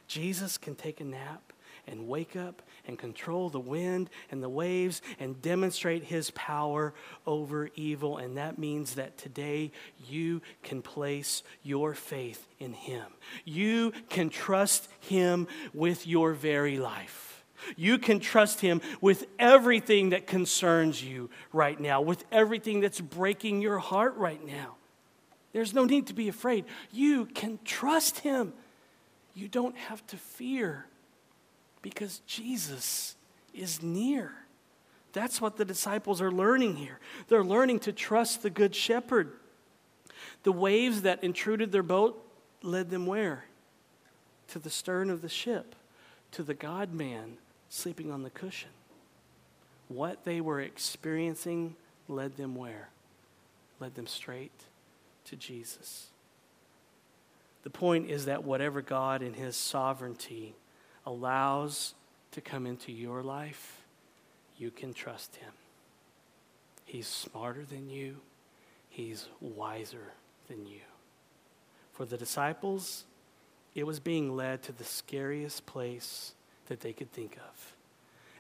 Jesus 0.07 0.57
can 0.57 0.75
take 0.75 0.99
a 0.99 1.05
nap 1.05 1.53
and 1.87 2.07
wake 2.07 2.35
up 2.35 2.61
and 2.87 2.97
control 2.97 3.49
the 3.49 3.59
wind 3.59 4.09
and 4.31 4.41
the 4.41 4.49
waves 4.49 5.01
and 5.19 5.41
demonstrate 5.41 6.03
his 6.03 6.31
power 6.31 6.93
over 7.25 7.69
evil. 7.75 8.17
And 8.17 8.37
that 8.37 8.57
means 8.57 8.95
that 8.95 9.17
today 9.17 9.71
you 10.07 10.41
can 10.63 10.81
place 10.81 11.43
your 11.63 11.93
faith 11.93 12.47
in 12.59 12.73
him. 12.73 13.05
You 13.45 13.93
can 14.09 14.29
trust 14.29 14.87
him 14.99 15.47
with 15.73 16.07
your 16.07 16.33
very 16.33 16.77
life. 16.77 17.33
You 17.75 17.97
can 17.97 18.19
trust 18.19 18.59
Him 18.61 18.81
with 19.01 19.25
everything 19.39 20.09
that 20.09 20.27
concerns 20.27 21.03
you 21.03 21.29
right 21.51 21.79
now, 21.79 22.01
with 22.01 22.23
everything 22.31 22.81
that's 22.81 22.99
breaking 22.99 23.61
your 23.61 23.79
heart 23.79 24.15
right 24.17 24.45
now. 24.45 24.75
There's 25.53 25.73
no 25.73 25.85
need 25.85 26.07
to 26.07 26.13
be 26.13 26.27
afraid. 26.27 26.65
You 26.91 27.25
can 27.25 27.59
trust 27.63 28.19
Him. 28.19 28.53
You 29.33 29.47
don't 29.47 29.77
have 29.77 30.05
to 30.07 30.17
fear 30.17 30.85
because 31.83 32.21
Jesus 32.25 33.15
is 33.53 33.83
near. 33.83 34.31
That's 35.11 35.39
what 35.39 35.57
the 35.57 35.65
disciples 35.65 36.19
are 36.21 36.31
learning 36.31 36.77
here. 36.77 36.99
They're 37.27 37.43
learning 37.43 37.81
to 37.81 37.93
trust 37.93 38.41
the 38.41 38.49
Good 38.49 38.73
Shepherd. 38.73 39.33
The 40.41 40.51
waves 40.51 41.03
that 41.03 41.23
intruded 41.23 41.71
their 41.71 41.83
boat 41.83 42.19
led 42.63 42.89
them 42.89 43.05
where? 43.05 43.45
To 44.47 44.59
the 44.59 44.71
stern 44.71 45.11
of 45.11 45.21
the 45.21 45.29
ship, 45.29 45.75
to 46.31 46.41
the 46.41 46.55
God 46.55 46.93
man 46.93 47.37
sleeping 47.69 48.11
on 48.11 48.23
the 48.23 48.31
cushion. 48.31 48.69
What 49.87 50.23
they 50.23 50.41
were 50.41 50.61
experiencing 50.61 51.75
led 52.07 52.37
them 52.37 52.55
where? 52.55 52.89
Led 53.79 53.93
them 53.93 54.07
straight 54.07 54.63
to 55.25 55.35
Jesus. 55.35 56.07
The 57.63 57.69
point 57.69 58.09
is 58.09 58.25
that 58.25 58.43
whatever 58.43 58.81
God 58.81 59.21
in 59.21 59.33
His 59.33 59.55
sovereignty 59.55 60.55
allows 61.05 61.93
to 62.31 62.41
come 62.41 62.65
into 62.65 62.91
your 62.91 63.21
life, 63.21 63.81
you 64.57 64.71
can 64.71 64.93
trust 64.93 65.35
Him. 65.37 65.51
He's 66.85 67.07
smarter 67.07 67.63
than 67.63 67.89
you, 67.89 68.17
He's 68.89 69.27
wiser 69.41 70.13
than 70.47 70.67
you. 70.67 70.81
For 71.93 72.05
the 72.05 72.17
disciples, 72.17 73.05
it 73.75 73.85
was 73.85 73.99
being 73.99 74.35
led 74.35 74.63
to 74.63 74.71
the 74.71 74.83
scariest 74.83 75.65
place 75.65 76.33
that 76.67 76.81
they 76.81 76.93
could 76.93 77.11
think 77.11 77.37
of. 77.37 77.73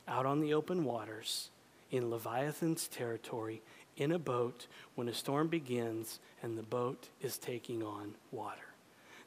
Out 0.07 0.25
on 0.25 0.41
the 0.41 0.53
open 0.53 0.83
waters, 0.83 1.49
in 1.91 2.09
Leviathan's 2.09 2.87
territory, 2.87 3.61
in 3.95 4.11
a 4.11 4.19
boat, 4.19 4.67
when 4.95 5.07
a 5.07 5.13
storm 5.13 5.47
begins 5.47 6.19
and 6.41 6.57
the 6.57 6.63
boat 6.63 7.09
is 7.21 7.37
taking 7.37 7.83
on 7.83 8.15
water. 8.31 8.72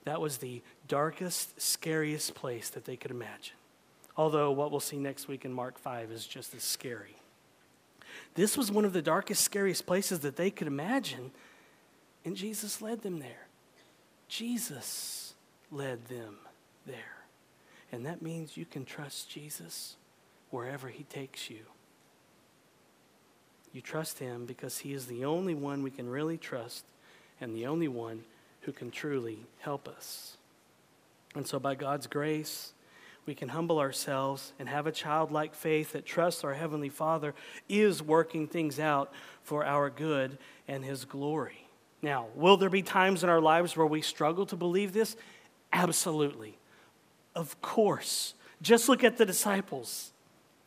That 0.06 0.20
was 0.20 0.38
the 0.38 0.62
darkest, 0.86 1.60
scariest 1.60 2.34
place 2.36 2.70
that 2.70 2.84
they 2.84 2.96
could 2.96 3.10
imagine. 3.10 3.56
Although 4.16 4.52
what 4.52 4.70
we'll 4.70 4.80
see 4.80 4.96
next 4.96 5.26
week 5.26 5.44
in 5.44 5.52
Mark 5.52 5.78
5 5.78 6.12
is 6.12 6.26
just 6.26 6.54
as 6.54 6.62
scary. 6.62 7.16
This 8.34 8.56
was 8.56 8.70
one 8.70 8.84
of 8.84 8.92
the 8.92 9.02
darkest, 9.02 9.42
scariest 9.42 9.84
places 9.84 10.20
that 10.20 10.36
they 10.36 10.50
could 10.50 10.68
imagine, 10.68 11.32
and 12.24 12.36
Jesus 12.36 12.80
led 12.80 13.02
them 13.02 13.18
there. 13.18 13.48
Jesus 14.28 15.34
led 15.72 16.06
them 16.06 16.36
there. 16.86 17.24
And 17.90 18.06
that 18.06 18.22
means 18.22 18.56
you 18.56 18.64
can 18.64 18.84
trust 18.84 19.28
Jesus 19.28 19.96
wherever 20.50 20.88
he 20.88 21.02
takes 21.02 21.50
you. 21.50 21.64
You 23.72 23.80
trust 23.80 24.20
him 24.20 24.46
because 24.46 24.78
he 24.78 24.92
is 24.92 25.06
the 25.06 25.24
only 25.24 25.54
one 25.54 25.82
we 25.82 25.90
can 25.90 26.08
really 26.08 26.38
trust 26.38 26.84
and 27.40 27.56
the 27.56 27.66
only 27.66 27.88
one 27.88 28.22
who 28.66 28.72
can 28.72 28.90
truly 28.90 29.38
help 29.60 29.88
us. 29.88 30.36
And 31.36 31.46
so, 31.46 31.58
by 31.60 31.76
God's 31.76 32.08
grace, 32.08 32.72
we 33.24 33.34
can 33.34 33.50
humble 33.50 33.78
ourselves 33.78 34.52
and 34.58 34.68
have 34.68 34.86
a 34.88 34.92
childlike 34.92 35.54
faith 35.54 35.92
that 35.92 36.04
trusts 36.04 36.42
our 36.42 36.54
Heavenly 36.54 36.88
Father 36.88 37.32
is 37.68 38.02
working 38.02 38.48
things 38.48 38.80
out 38.80 39.12
for 39.42 39.64
our 39.64 39.88
good 39.88 40.36
and 40.66 40.84
His 40.84 41.04
glory. 41.04 41.68
Now, 42.02 42.26
will 42.34 42.56
there 42.56 42.68
be 42.68 42.82
times 42.82 43.22
in 43.22 43.30
our 43.30 43.40
lives 43.40 43.76
where 43.76 43.86
we 43.86 44.02
struggle 44.02 44.46
to 44.46 44.56
believe 44.56 44.92
this? 44.92 45.16
Absolutely. 45.72 46.58
Of 47.36 47.60
course. 47.60 48.34
Just 48.62 48.88
look 48.88 49.04
at 49.04 49.16
the 49.16 49.26
disciples. 49.26 50.10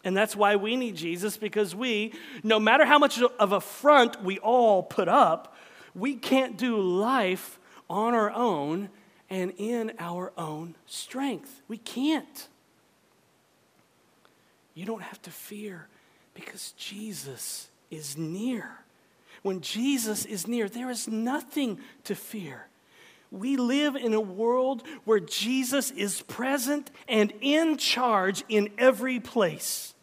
And 0.05 0.15
that's 0.15 0.37
why 0.37 0.55
we 0.55 0.77
need 0.77 0.95
Jesus, 0.95 1.35
because 1.35 1.75
we, 1.75 2.13
no 2.43 2.59
matter 2.59 2.85
how 2.85 2.97
much 2.97 3.21
of 3.21 3.51
a 3.51 3.59
front 3.59 4.23
we 4.23 4.39
all 4.39 4.83
put 4.83 5.09
up, 5.09 5.57
we 5.93 6.15
can't 6.15 6.57
do 6.57 6.79
life 6.79 7.58
on 7.89 8.13
our 8.13 8.31
own 8.31 8.89
and 9.29 9.53
in 9.57 9.93
our 9.99 10.31
own 10.37 10.75
strength. 10.85 11.61
We 11.67 11.77
can't. 11.77 12.47
You 14.73 14.85
don't 14.85 15.01
have 15.01 15.21
to 15.23 15.31
fear 15.31 15.87
because 16.33 16.73
Jesus 16.77 17.69
is 17.91 18.17
near. 18.17 18.69
When 19.41 19.61
Jesus 19.61 20.25
is 20.25 20.47
near, 20.47 20.69
there 20.69 20.89
is 20.89 21.07
nothing 21.07 21.79
to 22.05 22.15
fear. 22.15 22.67
We 23.31 23.57
live 23.57 23.95
in 23.95 24.13
a 24.13 24.21
world 24.21 24.83
where 25.05 25.19
Jesus 25.19 25.91
is 25.91 26.21
present 26.23 26.89
and 27.07 27.31
in 27.41 27.77
charge 27.77 28.43
in 28.49 28.69
every 28.77 29.19
place 29.19 29.93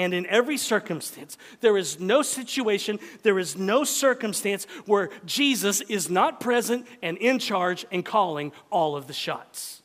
and 0.00 0.14
in 0.14 0.24
every 0.26 0.56
circumstance. 0.56 1.36
There 1.60 1.76
is 1.76 2.00
no 2.00 2.22
situation, 2.22 2.98
there 3.22 3.38
is 3.38 3.58
no 3.58 3.84
circumstance 3.84 4.64
where 4.86 5.10
Jesus 5.26 5.82
is 5.82 6.08
not 6.08 6.40
present 6.40 6.86
and 7.02 7.18
in 7.18 7.38
charge 7.38 7.84
and 7.92 8.02
calling 8.02 8.52
all 8.70 8.96
of 8.96 9.06
the 9.06 9.12
shots. 9.12 9.82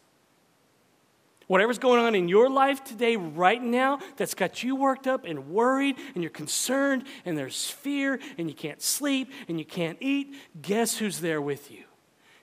Whatever's 1.47 1.79
going 1.79 1.99
on 1.99 2.15
in 2.15 2.29
your 2.29 2.49
life 2.49 2.83
today, 2.83 3.17
right 3.17 3.61
now, 3.61 3.99
that's 4.15 4.33
got 4.33 4.63
you 4.63 4.77
worked 4.77 5.05
up 5.05 5.25
and 5.25 5.49
worried, 5.49 5.97
and 6.15 6.23
you're 6.23 6.31
concerned, 6.31 7.03
and 7.25 7.37
there's 7.37 7.69
fear, 7.69 8.19
and 8.37 8.49
you 8.49 8.55
can't 8.55 8.81
sleep, 8.81 9.31
and 9.49 9.59
you 9.59 9.65
can't 9.65 9.97
eat, 9.99 10.33
guess 10.59 10.97
who's 10.97 11.19
there 11.19 11.41
with 11.41 11.69
you? 11.69 11.83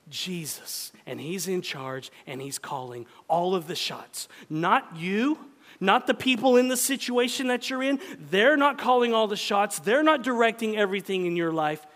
Jesus. 0.08 0.92
And 1.06 1.20
He's 1.20 1.48
in 1.48 1.62
charge, 1.62 2.12
and 2.28 2.40
He's 2.40 2.58
calling 2.58 3.06
all 3.28 3.56
of 3.56 3.66
the 3.66 3.74
shots. 3.74 4.28
Not 4.48 4.94
you, 4.96 5.38
not 5.80 6.06
the 6.06 6.14
people 6.14 6.56
in 6.56 6.68
the 6.68 6.76
situation 6.76 7.48
that 7.48 7.68
you're 7.70 7.82
in. 7.82 8.00
They're 8.30 8.56
not 8.56 8.78
calling 8.78 9.14
all 9.14 9.26
the 9.26 9.37
shots, 9.37 9.78
they're 9.78 10.02
not 10.02 10.22
directing 10.22 10.76
everything 10.76 11.26
in 11.26 11.37
your 11.37 11.52
life. 11.52 11.87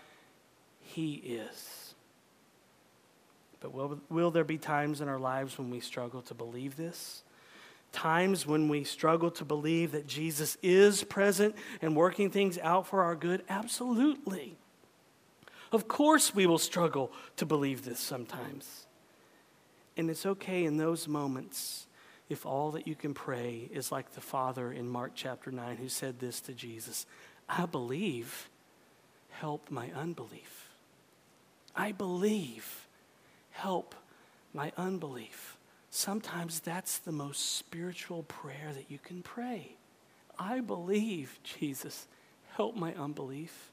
He 0.81 1.13
is. 1.15 1.93
But 3.59 3.73
will, 3.73 3.99
will 4.09 4.31
there 4.31 4.43
be 4.43 4.57
times 4.57 5.01
in 5.01 5.07
our 5.07 5.19
lives 5.19 5.57
when 5.57 5.69
we 5.69 5.79
struggle 5.79 6.21
to 6.23 6.33
believe 6.33 6.77
this? 6.77 7.23
Times 7.91 8.45
when 8.45 8.69
we 8.69 8.83
struggle 8.83 9.31
to 9.31 9.45
believe 9.45 9.93
that 9.93 10.07
Jesus 10.07 10.57
is 10.61 11.03
present 11.03 11.55
and 11.81 11.95
working 11.95 12.29
things 12.29 12.59
out 12.59 12.87
for 12.87 13.03
our 13.03 13.15
good? 13.15 13.43
Absolutely. 13.49 14.55
Of 15.71 15.87
course, 15.87 16.35
we 16.35 16.45
will 16.45 16.59
struggle 16.59 17.11
to 17.37 17.45
believe 17.45 17.83
this 17.83 17.99
sometimes. 17.99 18.85
And 19.95 20.09
it's 20.09 20.25
okay 20.25 20.63
in 20.63 20.77
those 20.77 21.07
moments 21.07 21.86
if 22.29 22.45
all 22.45 22.71
that 22.71 22.87
you 22.87 22.95
can 22.95 23.13
pray 23.13 23.69
is 23.71 23.91
like 23.91 24.11
the 24.13 24.21
Father 24.21 24.71
in 24.71 24.87
Mark 24.87 25.11
chapter 25.15 25.51
9 25.51 25.77
who 25.77 25.89
said 25.89 26.19
this 26.19 26.41
to 26.41 26.53
Jesus 26.53 27.05
I 27.49 27.65
believe, 27.65 28.49
help 29.29 29.71
my 29.71 29.89
unbelief. 29.95 30.69
I 31.75 31.91
believe, 31.91 32.87
help 33.51 33.95
my 34.53 34.71
unbelief. 34.77 35.57
Sometimes 35.89 36.59
that's 36.59 36.97
the 36.97 37.11
most 37.11 37.57
spiritual 37.57 38.23
prayer 38.23 38.71
that 38.73 38.91
you 38.91 38.99
can 38.99 39.21
pray. 39.21 39.75
I 40.37 40.59
believe, 40.59 41.39
Jesus, 41.43 42.07
help 42.55 42.75
my 42.75 42.93
unbelief. 42.95 43.71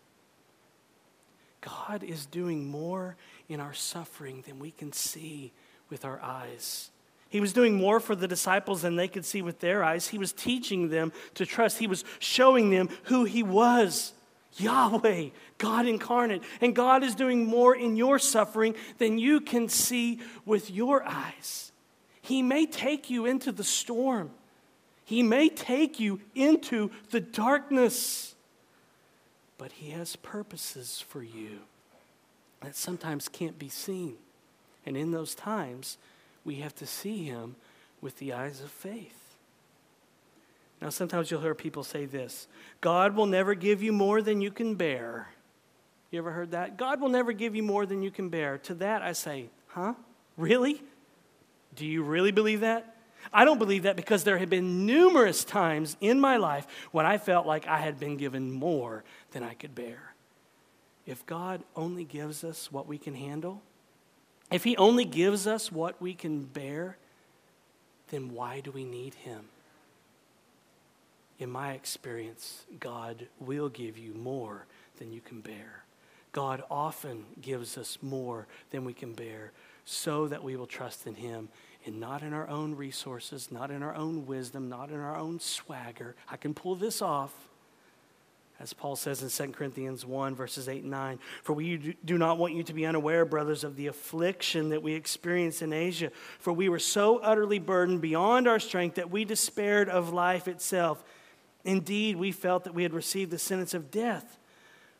God 1.60 2.04
is 2.04 2.26
doing 2.26 2.70
more 2.70 3.16
in 3.48 3.58
our 3.58 3.74
suffering 3.74 4.44
than 4.46 4.58
we 4.58 4.70
can 4.70 4.92
see 4.92 5.52
with 5.88 6.04
our 6.04 6.20
eyes. 6.22 6.90
He 7.34 7.40
was 7.40 7.52
doing 7.52 7.74
more 7.74 7.98
for 7.98 8.14
the 8.14 8.28
disciples 8.28 8.82
than 8.82 8.94
they 8.94 9.08
could 9.08 9.24
see 9.24 9.42
with 9.42 9.58
their 9.58 9.82
eyes. 9.82 10.06
He 10.06 10.18
was 10.18 10.30
teaching 10.32 10.88
them 10.88 11.12
to 11.34 11.44
trust. 11.44 11.78
He 11.78 11.88
was 11.88 12.04
showing 12.20 12.70
them 12.70 12.88
who 13.06 13.24
He 13.24 13.42
was 13.42 14.12
Yahweh, 14.58 15.30
God 15.58 15.84
incarnate. 15.84 16.44
And 16.60 16.76
God 16.76 17.02
is 17.02 17.16
doing 17.16 17.44
more 17.44 17.74
in 17.74 17.96
your 17.96 18.20
suffering 18.20 18.76
than 18.98 19.18
you 19.18 19.40
can 19.40 19.68
see 19.68 20.20
with 20.46 20.70
your 20.70 21.02
eyes. 21.04 21.72
He 22.22 22.40
may 22.40 22.66
take 22.66 23.10
you 23.10 23.26
into 23.26 23.50
the 23.50 23.64
storm, 23.64 24.30
He 25.04 25.24
may 25.24 25.48
take 25.48 25.98
you 25.98 26.20
into 26.36 26.92
the 27.10 27.20
darkness 27.20 28.36
but 29.58 29.72
He 29.72 29.90
has 29.90 30.14
purposes 30.14 31.02
for 31.08 31.22
you 31.22 31.60
that 32.60 32.76
sometimes 32.76 33.28
can't 33.28 33.58
be 33.58 33.68
seen. 33.68 34.16
And 34.86 34.96
in 34.96 35.10
those 35.10 35.34
times, 35.34 35.98
we 36.44 36.57
have 36.57 36.74
to 36.76 36.87
see 36.87 37.24
Him 37.24 37.57
with 38.00 38.18
the 38.18 38.33
eyes 38.33 38.61
of 38.61 38.70
faith. 38.70 39.37
Now, 40.80 40.90
sometimes 40.90 41.30
you'll 41.30 41.40
hear 41.40 41.54
people 41.54 41.83
say 41.83 42.04
this 42.04 42.46
God 42.80 43.16
will 43.16 43.26
never 43.26 43.54
give 43.54 43.83
you 43.83 43.92
more 43.92 44.20
than 44.22 44.40
you 44.40 44.50
can 44.50 44.74
bear. 44.74 45.28
You 46.11 46.18
ever 46.18 46.30
heard 46.30 46.52
that? 46.52 46.76
God 46.76 47.00
will 47.00 47.09
never 47.09 47.33
give 47.33 47.57
you 47.57 47.62
more 47.62 47.87
than 47.87 48.02
you 48.02 48.11
can 48.11 48.28
bear. 48.28 48.59
To 48.59 48.74
that, 48.74 49.02
I 49.02 49.12
say, 49.12 49.48
huh? 49.68 49.94
Really? 50.37 50.80
Do 51.74 51.87
you 51.87 52.02
really 52.02 52.30
believe 52.30 52.61
that? 52.61 52.94
I 53.33 53.44
don't 53.44 53.59
believe 53.59 53.85
that 53.85 53.96
because 53.96 54.22
there 54.22 54.38
have 54.38 54.50
been 54.50 54.87
numerous 54.87 55.44
times 55.44 55.96
in 56.00 56.20
my 56.20 56.37
life 56.37 56.66
when 56.92 57.07
I 57.07 57.18
felt 57.18 57.46
like 57.46 57.66
I 57.66 57.78
had 57.78 57.98
been 57.98 58.16
given 58.16 58.52
more 58.52 59.02
than 59.33 59.42
I 59.42 59.54
could 59.54 59.74
bear. 59.74 60.14
If 61.07 61.24
God 61.26 61.62
only 61.74 62.04
gives 62.04 62.44
us 62.44 62.70
what 62.70 62.87
we 62.87 62.98
can 62.98 63.14
handle, 63.14 63.62
if 64.54 64.62
He 64.62 64.76
only 64.76 65.04
gives 65.04 65.48
us 65.48 65.72
what 65.72 66.00
we 66.00 66.14
can 66.14 66.44
bear, 66.44 66.96
then 68.10 68.32
why 68.32 68.60
do 68.60 68.70
we 68.70 68.84
need 68.84 69.14
Him? 69.14 69.46
In 71.40 71.50
my 71.50 71.72
experience, 71.72 72.64
God 72.78 73.26
will 73.40 73.68
give 73.68 73.98
you 73.98 74.14
more 74.14 74.66
than 74.98 75.12
you 75.12 75.20
can 75.20 75.40
bear. 75.40 75.82
God 76.30 76.62
often 76.70 77.24
gives 77.42 77.76
us 77.76 77.98
more 78.00 78.46
than 78.70 78.84
we 78.84 78.92
can 78.92 79.12
bear 79.12 79.50
so 79.84 80.28
that 80.28 80.44
we 80.44 80.54
will 80.54 80.68
trust 80.68 81.04
in 81.08 81.16
Him 81.16 81.48
and 81.84 81.98
not 81.98 82.22
in 82.22 82.32
our 82.32 82.48
own 82.48 82.76
resources, 82.76 83.50
not 83.50 83.72
in 83.72 83.82
our 83.82 83.96
own 83.96 84.24
wisdom, 84.24 84.68
not 84.68 84.90
in 84.90 85.00
our 85.00 85.16
own 85.16 85.40
swagger. 85.40 86.14
I 86.30 86.36
can 86.36 86.54
pull 86.54 86.76
this 86.76 87.02
off. 87.02 87.32
As 88.60 88.72
Paul 88.72 88.94
says 88.94 89.22
in 89.22 89.28
2 89.28 89.52
Corinthians 89.52 90.06
1, 90.06 90.36
verses 90.36 90.68
8 90.68 90.82
and 90.82 90.90
9, 90.90 91.18
for 91.42 91.54
we 91.54 91.96
do 92.04 92.16
not 92.16 92.38
want 92.38 92.54
you 92.54 92.62
to 92.62 92.72
be 92.72 92.86
unaware, 92.86 93.24
brothers, 93.24 93.64
of 93.64 93.74
the 93.76 93.88
affliction 93.88 94.68
that 94.68 94.82
we 94.82 94.94
experienced 94.94 95.60
in 95.60 95.72
Asia. 95.72 96.12
For 96.38 96.52
we 96.52 96.68
were 96.68 96.78
so 96.78 97.18
utterly 97.18 97.58
burdened 97.58 98.00
beyond 98.00 98.46
our 98.46 98.60
strength 98.60 98.94
that 98.94 99.10
we 99.10 99.24
despaired 99.24 99.88
of 99.88 100.12
life 100.12 100.46
itself. 100.46 101.02
Indeed, 101.64 102.16
we 102.16 102.30
felt 102.30 102.64
that 102.64 102.74
we 102.74 102.84
had 102.84 102.94
received 102.94 103.32
the 103.32 103.38
sentence 103.38 103.74
of 103.74 103.90
death. 103.90 104.38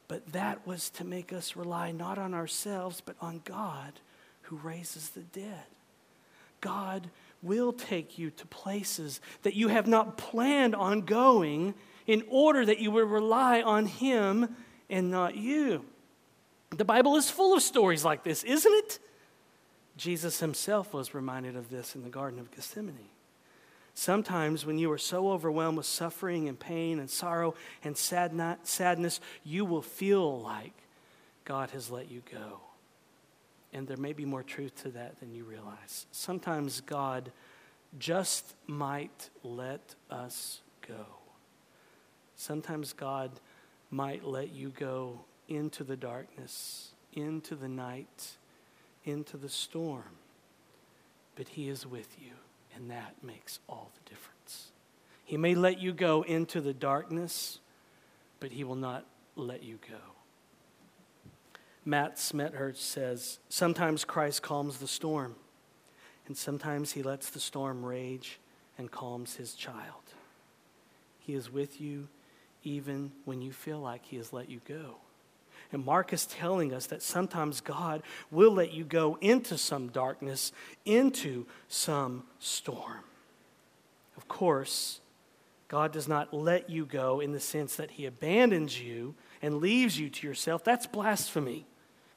But 0.08 0.32
that 0.32 0.66
was 0.66 0.90
to 0.90 1.04
make 1.04 1.32
us 1.32 1.56
rely 1.56 1.92
not 1.92 2.18
on 2.18 2.34
ourselves, 2.34 3.00
but 3.00 3.16
on 3.20 3.40
God 3.44 3.92
who 4.42 4.56
raises 4.56 5.10
the 5.10 5.20
dead. 5.20 5.64
God 6.60 7.08
will 7.42 7.72
take 7.72 8.18
you 8.18 8.30
to 8.30 8.46
places 8.46 9.20
that 9.42 9.54
you 9.54 9.68
have 9.68 9.86
not 9.86 10.16
planned 10.16 10.74
on 10.74 11.02
going 11.02 11.74
in 12.06 12.24
order 12.28 12.64
that 12.64 12.78
you 12.78 12.90
would 12.90 13.08
rely 13.08 13.62
on 13.62 13.86
Him 13.86 14.56
and 14.90 15.10
not 15.10 15.36
you. 15.36 15.84
The 16.70 16.84
Bible 16.84 17.16
is 17.16 17.30
full 17.30 17.54
of 17.54 17.62
stories 17.62 18.04
like 18.04 18.24
this, 18.24 18.42
isn't 18.44 18.72
it? 18.72 18.98
Jesus 19.96 20.40
himself 20.40 20.92
was 20.92 21.14
reminded 21.14 21.54
of 21.54 21.70
this 21.70 21.94
in 21.94 22.02
the 22.02 22.10
Garden 22.10 22.40
of 22.40 22.50
Gethsemane. 22.50 23.08
Sometimes, 23.94 24.66
when 24.66 24.76
you 24.76 24.90
are 24.90 24.98
so 24.98 25.30
overwhelmed 25.30 25.76
with 25.76 25.86
suffering 25.86 26.48
and 26.48 26.58
pain 26.58 26.98
and 26.98 27.08
sorrow 27.08 27.54
and 27.84 27.96
sadness, 27.96 29.20
you 29.44 29.64
will 29.64 29.82
feel 29.82 30.40
like 30.40 30.72
God 31.44 31.70
has 31.70 31.90
let 31.90 32.10
you 32.10 32.22
go 32.30 32.60
and 33.74 33.88
there 33.88 33.96
may 33.96 34.12
be 34.12 34.24
more 34.24 34.44
truth 34.44 34.82
to 34.82 34.88
that 34.90 35.18
than 35.18 35.34
you 35.34 35.44
realize. 35.44 36.06
Sometimes 36.12 36.80
God 36.80 37.32
just 37.98 38.54
might 38.66 39.30
let 39.42 39.96
us 40.08 40.60
go. 40.86 41.04
Sometimes 42.36 42.92
God 42.92 43.30
might 43.90 44.24
let 44.24 44.52
you 44.52 44.70
go 44.70 45.20
into 45.48 45.84
the 45.84 45.96
darkness, 45.96 46.92
into 47.12 47.54
the 47.54 47.68
night, 47.68 48.36
into 49.04 49.36
the 49.36 49.48
storm. 49.48 50.18
But 51.36 51.48
He 51.48 51.68
is 51.68 51.86
with 51.86 52.16
you, 52.20 52.32
and 52.74 52.90
that 52.90 53.22
makes 53.22 53.60
all 53.68 53.90
the 53.94 54.10
difference. 54.10 54.70
He 55.24 55.36
may 55.36 55.54
let 55.54 55.78
you 55.80 55.92
go 55.92 56.22
into 56.22 56.60
the 56.60 56.74
darkness, 56.74 57.60
but 58.40 58.52
He 58.52 58.64
will 58.64 58.74
not 58.74 59.06
let 59.37 59.62
you 59.62 59.78
go. 59.88 60.14
Matt 61.85 62.16
Smethurst 62.16 62.76
says 62.76 63.38
sometimes 63.48 64.04
Christ 64.04 64.42
calms 64.42 64.78
the 64.78 64.88
storm, 64.88 65.37
and 66.26 66.37
sometimes 66.37 66.92
he 66.92 67.02
lets 67.02 67.28
the 67.28 67.40
storm 67.40 67.85
rage 67.85 68.40
and 68.78 68.90
calms 68.90 69.37
his 69.37 69.54
child. 69.54 70.14
He 71.18 71.35
is 71.35 71.50
with 71.50 71.80
you 71.80 72.08
even 72.65 73.12
when 73.25 73.40
you 73.42 73.52
feel 73.52 73.79
like 73.79 74.04
he 74.04 74.17
has 74.17 74.33
let 74.33 74.50
you 74.50 74.60
go. 74.67 74.96
And 75.73 75.85
Mark 75.85 76.12
is 76.12 76.27
telling 76.27 76.73
us 76.73 76.87
that 76.87 77.02
sometimes 77.02 77.60
God 77.60 78.02
will 78.31 78.52
let 78.52 78.73
you 78.73 78.85
go 78.85 79.19
into 79.21 79.58
some 79.58 79.88
darkness, 79.88 80.52
into 80.85 81.46
some 81.69 82.25
storm. 82.38 83.00
Of 84.17 84.29
course, 84.29 85.00
God 85.69 85.92
does 85.92 86.06
not 86.06 86.33
let 86.33 86.71
you 86.71 86.87
go 86.87 87.21
in 87.21 87.33
the 87.33 87.40
sense 87.40 87.77
that 87.77 87.92
he 87.92 88.06
abandons 88.06 88.81
you 88.81 89.15
and 89.42 89.58
leaves 89.58 89.98
you 89.98 90.08
to 90.08 90.27
yourself. 90.27 90.62
That's 90.62 90.87
blasphemy. 90.87 91.67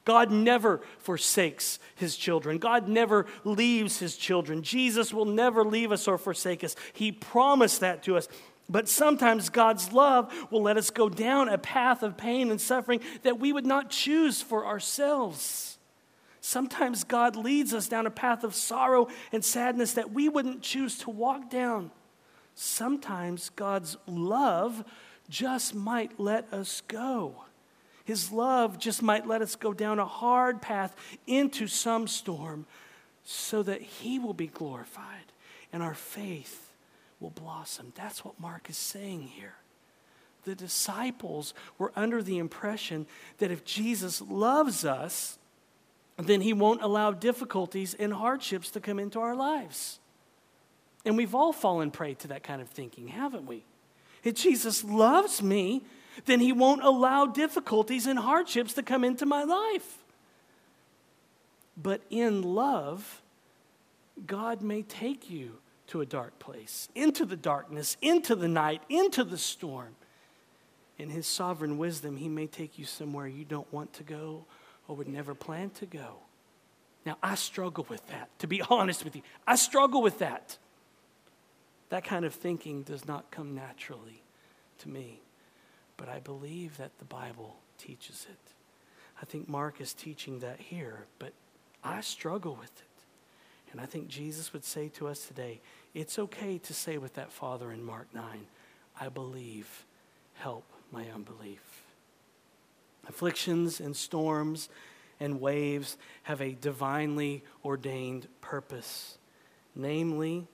God 0.04 0.30
never 0.30 0.80
forsakes 1.00 1.78
his 1.94 2.16
children. 2.16 2.56
God 2.56 2.88
never 2.88 3.26
leaves 3.44 3.98
his 3.98 4.16
children. 4.16 4.62
Jesus 4.62 5.12
will 5.12 5.26
never 5.26 5.64
leave 5.64 5.92
us 5.92 6.08
or 6.08 6.16
forsake 6.16 6.64
us. 6.64 6.76
He 6.94 7.12
promised 7.12 7.80
that 7.80 8.02
to 8.04 8.16
us. 8.16 8.26
But 8.68 8.88
sometimes 8.88 9.48
God's 9.48 9.92
love 9.92 10.32
will 10.50 10.62
let 10.62 10.76
us 10.76 10.90
go 10.90 11.08
down 11.08 11.48
a 11.48 11.56
path 11.56 12.02
of 12.02 12.18
pain 12.18 12.50
and 12.50 12.60
suffering 12.60 13.00
that 13.22 13.40
we 13.40 13.52
would 13.52 13.64
not 13.64 13.90
choose 13.90 14.42
for 14.42 14.66
ourselves. 14.66 15.78
Sometimes 16.40 17.04
God 17.04 17.34
leads 17.34 17.72
us 17.72 17.88
down 17.88 18.06
a 18.06 18.10
path 18.10 18.44
of 18.44 18.54
sorrow 18.54 19.08
and 19.32 19.44
sadness 19.44 19.94
that 19.94 20.12
we 20.12 20.28
wouldn't 20.28 20.62
choose 20.62 20.98
to 20.98 21.10
walk 21.10 21.50
down. 21.50 21.90
Sometimes 22.54 23.50
God's 23.50 23.96
love 24.06 24.84
just 25.28 25.74
might 25.74 26.18
let 26.18 26.52
us 26.52 26.82
go. 26.88 27.44
His 28.04 28.32
love 28.32 28.78
just 28.78 29.02
might 29.02 29.26
let 29.26 29.42
us 29.42 29.56
go 29.56 29.72
down 29.72 29.98
a 29.98 30.06
hard 30.06 30.62
path 30.62 30.96
into 31.26 31.66
some 31.66 32.06
storm 32.06 32.66
so 33.24 33.62
that 33.62 33.82
He 33.82 34.18
will 34.18 34.34
be 34.34 34.46
glorified 34.46 35.32
and 35.72 35.82
our 35.82 35.94
faith 35.94 36.67
will 37.20 37.30
blossom. 37.30 37.92
That's 37.94 38.24
what 38.24 38.38
Mark 38.38 38.70
is 38.70 38.76
saying 38.76 39.22
here. 39.22 39.54
The 40.44 40.54
disciples 40.54 41.52
were 41.76 41.92
under 41.96 42.22
the 42.22 42.38
impression 42.38 43.06
that 43.38 43.50
if 43.50 43.64
Jesus 43.64 44.22
loves 44.22 44.84
us, 44.84 45.38
then 46.16 46.40
he 46.40 46.52
won't 46.52 46.82
allow 46.82 47.12
difficulties 47.12 47.94
and 47.94 48.12
hardships 48.12 48.70
to 48.70 48.80
come 48.80 48.98
into 48.98 49.20
our 49.20 49.36
lives. 49.36 49.98
And 51.04 51.16
we've 51.16 51.34
all 51.34 51.52
fallen 51.52 51.90
prey 51.90 52.14
to 52.14 52.28
that 52.28 52.42
kind 52.42 52.60
of 52.60 52.68
thinking, 52.68 53.08
haven't 53.08 53.46
we? 53.46 53.64
If 54.24 54.34
Jesus 54.34 54.82
loves 54.82 55.42
me, 55.42 55.82
then 56.26 56.40
he 56.40 56.52
won't 56.52 56.82
allow 56.82 57.26
difficulties 57.26 58.06
and 58.06 58.18
hardships 58.18 58.74
to 58.74 58.82
come 58.82 59.04
into 59.04 59.26
my 59.26 59.44
life. 59.44 59.98
But 61.80 62.02
in 62.10 62.42
love, 62.42 63.22
God 64.26 64.62
may 64.62 64.82
take 64.82 65.30
you 65.30 65.58
to 65.88 66.00
a 66.00 66.06
dark 66.06 66.38
place, 66.38 66.88
into 66.94 67.24
the 67.24 67.36
darkness, 67.36 67.96
into 68.00 68.34
the 68.34 68.48
night, 68.48 68.82
into 68.88 69.24
the 69.24 69.38
storm. 69.38 69.96
In 70.98 71.10
His 71.10 71.26
sovereign 71.26 71.78
wisdom, 71.78 72.16
He 72.16 72.28
may 72.28 72.46
take 72.46 72.78
you 72.78 72.84
somewhere 72.84 73.26
you 73.26 73.44
don't 73.44 73.72
want 73.72 73.92
to 73.94 74.02
go 74.02 74.44
or 74.86 74.96
would 74.96 75.08
never 75.08 75.34
plan 75.34 75.70
to 75.70 75.86
go. 75.86 76.16
Now, 77.06 77.16
I 77.22 77.36
struggle 77.36 77.86
with 77.88 78.06
that, 78.08 78.28
to 78.40 78.46
be 78.46 78.62
honest 78.70 79.04
with 79.04 79.16
you. 79.16 79.22
I 79.46 79.56
struggle 79.56 80.02
with 80.02 80.18
that. 80.18 80.58
That 81.88 82.04
kind 82.04 82.24
of 82.24 82.34
thinking 82.34 82.82
does 82.82 83.06
not 83.06 83.30
come 83.30 83.54
naturally 83.54 84.22
to 84.80 84.88
me, 84.88 85.20
but 85.96 86.08
I 86.08 86.18
believe 86.18 86.76
that 86.76 86.98
the 86.98 87.04
Bible 87.04 87.56
teaches 87.78 88.26
it. 88.28 88.52
I 89.20 89.24
think 89.24 89.48
Mark 89.48 89.80
is 89.80 89.94
teaching 89.94 90.40
that 90.40 90.60
here, 90.60 91.06
but 91.18 91.32
I 91.82 92.02
struggle 92.02 92.54
with 92.54 92.70
it. 92.70 92.88
And 93.72 93.80
I 93.80 93.86
think 93.86 94.08
Jesus 94.08 94.52
would 94.52 94.64
say 94.64 94.88
to 94.90 95.08
us 95.08 95.26
today 95.26 95.60
it's 95.94 96.18
okay 96.18 96.58
to 96.58 96.74
say 96.74 96.98
with 96.98 97.14
that 97.14 97.32
father 97.32 97.72
in 97.72 97.82
Mark 97.82 98.08
9, 98.14 98.24
I 99.00 99.08
believe, 99.08 99.84
help 100.34 100.64
my 100.92 101.06
unbelief. 101.10 101.84
Afflictions 103.08 103.80
and 103.80 103.96
storms 103.96 104.68
and 105.20 105.40
waves 105.40 105.96
have 106.24 106.40
a 106.40 106.52
divinely 106.52 107.42
ordained 107.64 108.28
purpose, 108.40 109.18
namely, 109.74 110.46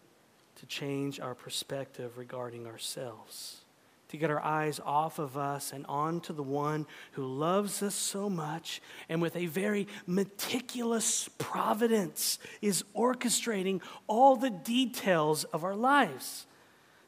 to 0.56 0.66
change 0.66 1.20
our 1.20 1.34
perspective 1.34 2.16
regarding 2.16 2.66
ourselves 2.66 3.63
to 4.14 4.18
get 4.18 4.30
our 4.30 4.42
eyes 4.42 4.80
off 4.84 5.18
of 5.18 5.36
us 5.36 5.72
and 5.72 5.84
onto 5.86 6.32
the 6.32 6.42
one 6.42 6.86
who 7.12 7.26
loves 7.26 7.82
us 7.82 7.96
so 7.96 8.30
much 8.30 8.80
and 9.08 9.20
with 9.20 9.34
a 9.34 9.46
very 9.46 9.88
meticulous 10.06 11.28
providence 11.36 12.38
is 12.62 12.84
orchestrating 12.96 13.80
all 14.06 14.36
the 14.36 14.50
details 14.50 15.42
of 15.42 15.64
our 15.64 15.74
lives. 15.74 16.46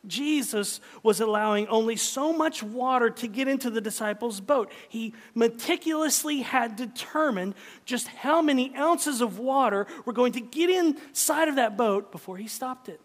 Jesus 0.04 0.80
was 1.04 1.20
allowing 1.20 1.68
only 1.68 1.94
so 1.94 2.32
much 2.32 2.60
water 2.60 3.10
to 3.10 3.28
get 3.28 3.46
into 3.46 3.70
the 3.70 3.80
disciples' 3.80 4.40
boat. 4.40 4.72
He 4.88 5.14
meticulously 5.32 6.42
had 6.42 6.74
determined 6.74 7.54
just 7.84 8.08
how 8.08 8.42
many 8.42 8.74
ounces 8.74 9.20
of 9.20 9.38
water 9.38 9.86
were 10.04 10.12
going 10.12 10.32
to 10.32 10.40
get 10.40 10.70
inside 10.70 11.46
of 11.46 11.54
that 11.54 11.76
boat 11.76 12.10
before 12.10 12.36
he 12.36 12.48
stopped 12.48 12.88
it. 12.88 13.00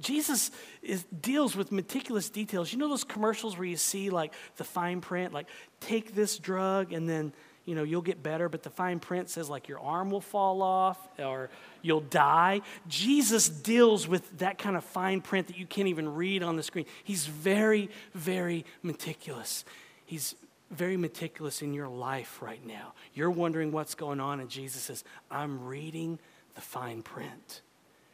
Jesus 0.00 0.50
is, 0.82 1.04
deals 1.20 1.56
with 1.56 1.72
meticulous 1.72 2.30
details. 2.30 2.72
You 2.72 2.78
know 2.78 2.88
those 2.88 3.04
commercials 3.04 3.56
where 3.58 3.66
you 3.66 3.76
see 3.76 4.10
like 4.10 4.32
the 4.56 4.64
fine 4.64 5.00
print, 5.00 5.32
like 5.32 5.48
take 5.80 6.14
this 6.14 6.38
drug 6.38 6.92
and 6.92 7.08
then 7.08 7.32
you 7.64 7.74
know 7.74 7.82
you'll 7.82 8.02
get 8.02 8.22
better, 8.22 8.48
but 8.48 8.62
the 8.62 8.70
fine 8.70 9.00
print 9.00 9.28
says 9.28 9.50
like 9.50 9.68
your 9.68 9.80
arm 9.80 10.10
will 10.10 10.20
fall 10.20 10.62
off 10.62 10.98
or 11.18 11.50
you'll 11.82 12.00
die. 12.00 12.62
Jesus 12.86 13.48
deals 13.48 14.08
with 14.08 14.38
that 14.38 14.58
kind 14.58 14.76
of 14.76 14.84
fine 14.84 15.20
print 15.20 15.48
that 15.48 15.58
you 15.58 15.66
can't 15.66 15.88
even 15.88 16.14
read 16.14 16.42
on 16.42 16.56
the 16.56 16.62
screen. 16.62 16.86
He's 17.04 17.26
very, 17.26 17.90
very 18.14 18.64
meticulous. 18.82 19.64
He's 20.06 20.34
very 20.70 20.96
meticulous 20.96 21.60
in 21.60 21.74
your 21.74 21.88
life 21.88 22.40
right 22.40 22.64
now. 22.66 22.92
You're 23.14 23.30
wondering 23.30 23.72
what's 23.72 23.94
going 23.94 24.20
on, 24.20 24.40
and 24.40 24.48
Jesus 24.48 24.82
says, 24.82 25.02
I'm 25.30 25.66
reading 25.66 26.18
the 26.54 26.60
fine 26.60 27.02
print 27.02 27.62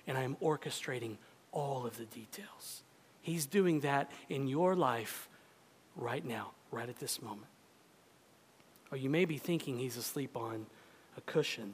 and 0.06 0.18
I'm 0.18 0.36
orchestrating 0.36 1.16
all 1.54 1.86
of 1.86 1.96
the 1.96 2.04
details. 2.04 2.82
He's 3.22 3.46
doing 3.46 3.80
that 3.80 4.10
in 4.28 4.46
your 4.46 4.76
life 4.76 5.28
right 5.96 6.24
now, 6.24 6.50
right 6.70 6.88
at 6.88 6.98
this 6.98 7.22
moment. 7.22 7.46
Or 8.90 8.98
you 8.98 9.08
may 9.08 9.24
be 9.24 9.38
thinking 9.38 9.78
he's 9.78 9.96
asleep 9.96 10.36
on 10.36 10.66
a 11.16 11.22
cushion, 11.22 11.72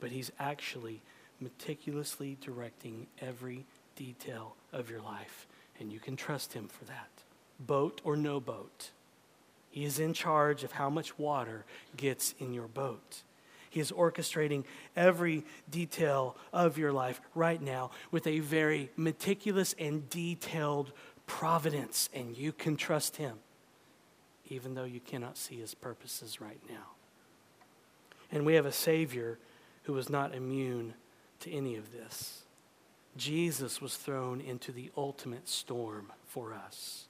but 0.00 0.10
he's 0.10 0.32
actually 0.40 1.00
meticulously 1.38 2.36
directing 2.40 3.06
every 3.20 3.64
detail 3.94 4.56
of 4.72 4.90
your 4.90 5.00
life, 5.00 5.46
and 5.78 5.92
you 5.92 6.00
can 6.00 6.16
trust 6.16 6.54
him 6.54 6.66
for 6.66 6.84
that. 6.86 7.08
Boat 7.60 8.00
or 8.02 8.16
no 8.16 8.40
boat, 8.40 8.90
he 9.70 9.84
is 9.84 9.98
in 10.00 10.12
charge 10.12 10.64
of 10.64 10.72
how 10.72 10.90
much 10.90 11.18
water 11.18 11.64
gets 11.96 12.34
in 12.38 12.52
your 12.52 12.66
boat. 12.66 13.22
He 13.70 13.80
is 13.80 13.92
orchestrating 13.92 14.64
every 14.96 15.44
detail 15.70 16.36
of 16.52 16.76
your 16.76 16.92
life 16.92 17.20
right 17.34 17.62
now 17.62 17.92
with 18.10 18.26
a 18.26 18.40
very 18.40 18.90
meticulous 18.96 19.74
and 19.78 20.10
detailed 20.10 20.92
providence, 21.26 22.08
and 22.12 22.36
you 22.36 22.52
can 22.52 22.76
trust 22.76 23.16
Him, 23.16 23.38
even 24.48 24.74
though 24.74 24.84
you 24.84 25.00
cannot 25.00 25.38
see 25.38 25.56
His 25.56 25.72
purposes 25.72 26.40
right 26.40 26.60
now. 26.68 26.88
And 28.32 28.44
we 28.44 28.54
have 28.54 28.66
a 28.66 28.72
Savior 28.72 29.38
who 29.84 29.92
was 29.92 30.10
not 30.10 30.34
immune 30.34 30.94
to 31.40 31.52
any 31.52 31.76
of 31.76 31.92
this. 31.92 32.42
Jesus 33.16 33.80
was 33.80 33.96
thrown 33.96 34.40
into 34.40 34.72
the 34.72 34.90
ultimate 34.96 35.48
storm 35.48 36.12
for 36.26 36.52
us. 36.52 37.06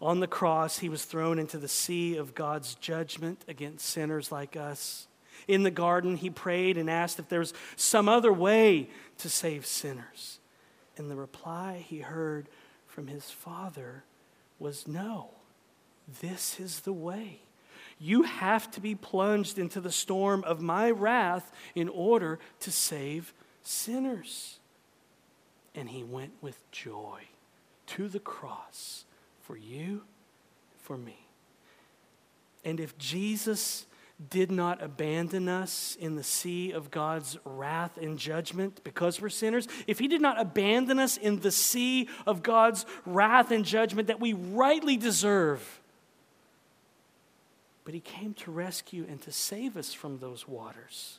On 0.00 0.20
the 0.20 0.26
cross, 0.26 0.78
he 0.78 0.88
was 0.88 1.04
thrown 1.04 1.38
into 1.38 1.56
the 1.58 1.68
sea 1.68 2.16
of 2.16 2.34
God's 2.34 2.74
judgment 2.74 3.42
against 3.48 3.86
sinners 3.86 4.30
like 4.30 4.56
us. 4.56 5.06
In 5.46 5.62
the 5.62 5.70
garden, 5.70 6.16
he 6.16 6.30
prayed 6.30 6.76
and 6.76 6.88
asked 6.90 7.18
if 7.18 7.28
there 7.28 7.40
was 7.40 7.54
some 7.76 8.08
other 8.08 8.32
way 8.32 8.88
to 9.18 9.28
save 9.28 9.66
sinners. 9.66 10.38
And 10.96 11.10
the 11.10 11.16
reply 11.16 11.84
he 11.86 12.00
heard 12.00 12.48
from 12.86 13.08
his 13.08 13.30
father 13.30 14.04
was 14.58 14.86
no, 14.86 15.30
this 16.20 16.60
is 16.60 16.80
the 16.80 16.92
way. 16.92 17.40
You 17.98 18.22
have 18.22 18.70
to 18.72 18.80
be 18.80 18.94
plunged 18.94 19.58
into 19.58 19.80
the 19.80 19.92
storm 19.92 20.44
of 20.44 20.60
my 20.60 20.90
wrath 20.90 21.52
in 21.74 21.88
order 21.88 22.38
to 22.60 22.70
save 22.70 23.32
sinners. 23.62 24.58
And 25.74 25.88
he 25.88 26.04
went 26.04 26.32
with 26.40 26.58
joy 26.70 27.22
to 27.86 28.08
the 28.08 28.20
cross 28.20 29.04
for 29.42 29.56
you, 29.56 30.02
for 30.78 30.96
me. 30.96 31.26
And 32.64 32.80
if 32.80 32.96
Jesus 32.96 33.86
did 34.30 34.50
not 34.50 34.82
abandon 34.82 35.48
us 35.48 35.96
in 35.98 36.14
the 36.14 36.22
sea 36.22 36.72
of 36.72 36.90
God's 36.90 37.36
wrath 37.44 37.98
and 37.98 38.16
judgment 38.18 38.80
because 38.84 39.20
we're 39.20 39.28
sinners, 39.28 39.66
if 39.86 39.98
He 39.98 40.06
did 40.06 40.20
not 40.20 40.40
abandon 40.40 40.98
us 40.98 41.16
in 41.16 41.40
the 41.40 41.50
sea 41.50 42.08
of 42.26 42.42
God's 42.42 42.86
wrath 43.04 43.50
and 43.50 43.64
judgment 43.64 44.08
that 44.08 44.20
we 44.20 44.32
rightly 44.32 44.96
deserve, 44.96 45.80
but 47.84 47.92
He 47.92 48.00
came 48.00 48.34
to 48.34 48.52
rescue 48.52 49.04
and 49.08 49.20
to 49.22 49.32
save 49.32 49.76
us 49.76 49.92
from 49.92 50.18
those 50.18 50.46
waters, 50.46 51.18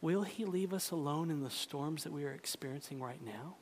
will 0.00 0.22
He 0.22 0.44
leave 0.44 0.72
us 0.72 0.92
alone 0.92 1.28
in 1.30 1.42
the 1.42 1.50
storms 1.50 2.04
that 2.04 2.12
we 2.12 2.24
are 2.24 2.32
experiencing 2.32 3.00
right 3.00 3.24
now? 3.24 3.56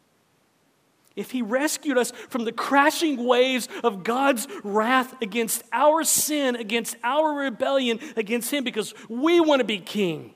If 1.17 1.31
he 1.31 1.43
rescued 1.43 1.99
us 1.99 2.13
from 2.29 2.45
the 2.45 2.53
crashing 2.53 3.25
waves 3.25 3.69
of 3.85 4.05
God's 4.05 4.47
wrath 4.65 5.15
against 5.23 5.63
our 5.73 6.05
sin, 6.05 6.57
against 6.57 6.97
our 7.05 7.35
rebellion 7.35 8.01
against 8.17 8.51
him 8.51 8.65
because 8.65 8.95
we 9.09 9.41
want 9.41 9.61
to 9.61 9.65
be 9.65 9.79
king, 9.79 10.35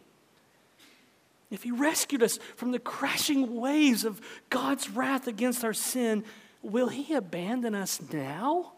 if 1.50 1.62
he 1.62 1.70
rescued 1.70 2.22
us 2.22 2.38
from 2.56 2.72
the 2.72 2.78
crashing 2.78 3.56
waves 3.56 4.04
of 4.04 4.20
God's 4.50 4.90
wrath 4.90 5.26
against 5.26 5.64
our 5.64 5.72
sin, 5.72 6.24
will 6.62 6.88
he 6.88 7.14
abandon 7.14 7.74
us 7.74 8.00
now? 8.12 8.72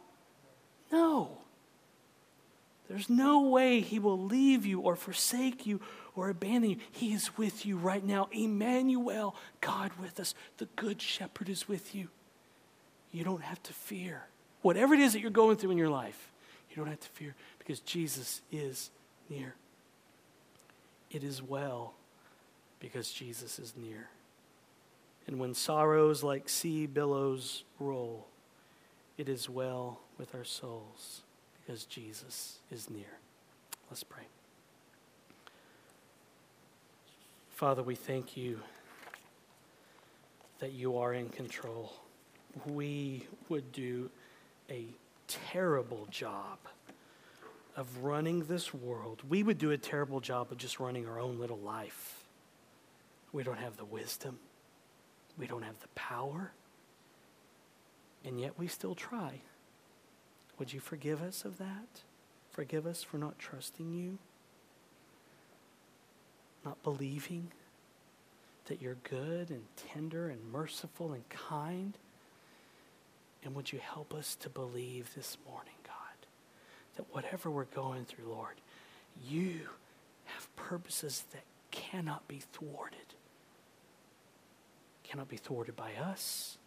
No. 0.92 1.38
There's 2.88 3.11
no 3.11 3.42
way 3.49 3.80
he 3.80 3.99
will 3.99 4.18
leave 4.18 4.64
you 4.64 4.80
or 4.80 4.96
forsake 4.96 5.66
you 5.66 5.80
or 6.19 6.31
abandon 6.31 6.71
you. 6.71 6.77
He 6.91 7.12
is 7.12 7.39
with 7.39 7.64
you 7.64 7.77
right 7.77 8.05
now. 8.05 8.29
Emmanuel, 8.33 9.37
God 9.61 9.93
with 10.01 10.19
us. 10.19 10.35
The 10.57 10.66
good 10.75 11.01
shepherd 11.01 11.49
is 11.49 11.69
with 11.69 11.95
you. 11.95 12.09
You 13.12 13.23
don't 13.23 13.43
have 13.43 13.62
to 13.62 13.73
fear. 13.73 14.25
Whatever 14.62 14.95
it 14.95 15.01
is 15.01 15.12
that 15.12 15.21
you're 15.21 15.31
going 15.31 15.57
through 15.57 15.71
in 15.71 15.79
your 15.79 15.89
life, 15.89 16.33
you 16.71 16.77
don't 16.77 16.89
have 16.89 16.99
to 16.99 17.09
fear 17.11 17.37
because 17.61 17.79
Jesus 17.79 18.43
is 18.51 18.91
near. 19.31 19.55
It 21.12 21.23
is 21.23 21.41
well 21.41 21.95
because 22.81 23.12
Jesus 23.12 23.61
is 23.61 23.75
near. 23.77 24.09
And 25.29 25.39
when 25.39 25.55
sorrows 25.55 26.25
like 26.25 26.49
sea 26.49 26.87
billows 26.87 27.62
roll, 27.79 28.27
it 29.16 29.29
is 29.29 29.49
well 29.49 30.01
with 30.19 30.35
our 30.35 30.45
souls 30.45 31.23
because 31.61 31.85
Jesus 31.85 32.59
is 32.73 32.91
near. 32.91 33.19
Let's 33.89 34.03
pray. 34.03 34.25
Father, 37.59 37.83
we 37.83 37.97
thank 37.97 38.37
you 38.37 38.61
that 40.61 40.71
you 40.71 40.97
are 40.99 41.13
in 41.13 41.29
control. 41.29 41.93
We 42.67 43.27
would 43.49 43.73
do 43.73 44.11
a 44.71 44.85
terrible 45.27 46.07
job 46.09 46.59
of 47.75 48.05
running 48.05 48.45
this 48.45 48.73
world. 48.73 49.23
We 49.29 49.43
would 49.43 49.59
do 49.59 49.73
a 49.73 49.77
terrible 49.77 50.21
job 50.21 50.53
of 50.53 50.59
just 50.59 50.79
running 50.79 51.09
our 51.09 51.19
own 51.19 51.41
little 51.41 51.59
life. 51.59 52.23
We 53.33 53.43
don't 53.43 53.59
have 53.59 53.77
the 53.77 53.85
wisdom, 53.85 54.39
we 55.37 55.49
don't 55.49 55.65
have 55.65 55.81
the 55.81 55.89
power, 55.97 56.53
and 58.25 58.41
yet 58.41 58.57
we 58.57 58.69
still 58.69 58.95
try. 58.95 59.41
Would 60.61 60.73
you 60.73 60.79
forgive 60.79 61.21
us 61.21 61.45
of 61.45 61.59
that? 61.59 62.03
Forgive 62.53 62.87
us 62.87 63.03
for 63.03 63.19
not 63.19 63.37
trusting 63.37 63.93
you, 63.93 64.19
not 66.65 66.83
believing 66.83 67.51
that 68.67 68.83
you're 68.83 68.97
good 69.05 69.51
and 69.51 69.63
tender 69.93 70.29
and 70.29 70.53
merciful 70.53 71.13
and 71.13 71.29
kind. 71.29 71.95
And 73.43 73.55
would 73.55 73.73
you 73.73 73.79
help 73.79 74.13
us 74.13 74.35
to 74.37 74.49
believe 74.49 75.15
this 75.15 75.39
morning, 75.49 75.75
God, 75.85 76.27
that 76.97 77.07
whatever 77.13 77.51
we're 77.51 77.65
going 77.65 78.05
through, 78.05 78.29
Lord, 78.29 78.57
you 79.27 79.61
have 80.25 80.55
purposes 80.57 81.25
that 81.33 81.45
cannot 81.71 82.29
be 82.29 82.43
thwarted. 82.53 82.99
Cannot 85.05 85.29
be 85.29 85.37
thwarted 85.37 85.77
by 85.77 85.95
us, 85.95 86.59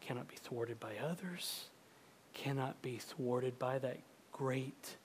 cannot 0.00 0.28
be 0.28 0.36
thwarted 0.36 0.80
by 0.80 0.94
others 0.96 1.64
cannot 2.34 2.80
be 2.82 2.96
thwarted 2.96 3.58
by 3.58 3.78
that 3.78 3.98
great 4.32 4.96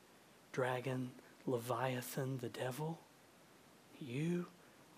dragon, 0.52 1.12
Leviathan, 1.46 2.38
the 2.40 2.50
devil. 2.50 3.00
You 4.00 4.48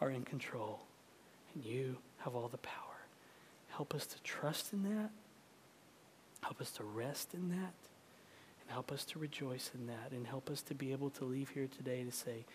are 0.02 0.10
in 0.10 0.24
control, 0.24 0.80
and 1.54 1.64
you 1.64 1.98
have 2.20 2.36
all 2.36 2.48
the 2.48 2.58
power. 2.58 2.74
Help 3.70 3.94
us 3.94 4.06
to 4.08 4.22
trust 4.24 4.74
in 4.74 4.84
that. 4.84 5.12
Help 6.42 6.62
us 6.62 6.72
to 6.72 6.84
rest 6.84 7.34
in 7.34 7.50
that. 7.50 7.74
And 8.62 8.70
help 8.70 8.92
us 8.92 9.06
to 9.06 9.20
rejoice 9.20 9.72
in 9.74 9.88
that. 9.88 10.12
And 10.12 10.26
help 10.26 10.50
us 10.50 10.62
to 10.64 10.76
be 10.76 10.92
able 10.92 11.10
to 11.12 11.26
leave 11.26 11.50
here 11.50 11.68
today 11.68 12.04
to 12.04 12.12
say, 12.12 12.46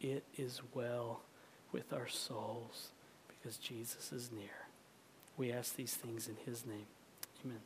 It 0.00 0.24
is 0.36 0.60
well 0.74 1.20
with 1.72 1.92
our 1.92 2.08
souls 2.08 2.88
because 3.28 3.58
Jesus 3.58 4.12
is 4.12 4.30
near. 4.32 4.66
We 5.36 5.52
ask 5.52 5.76
these 5.76 5.94
things 5.94 6.28
in 6.28 6.36
his 6.44 6.66
name. 6.66 6.86
Amen. 7.44 7.60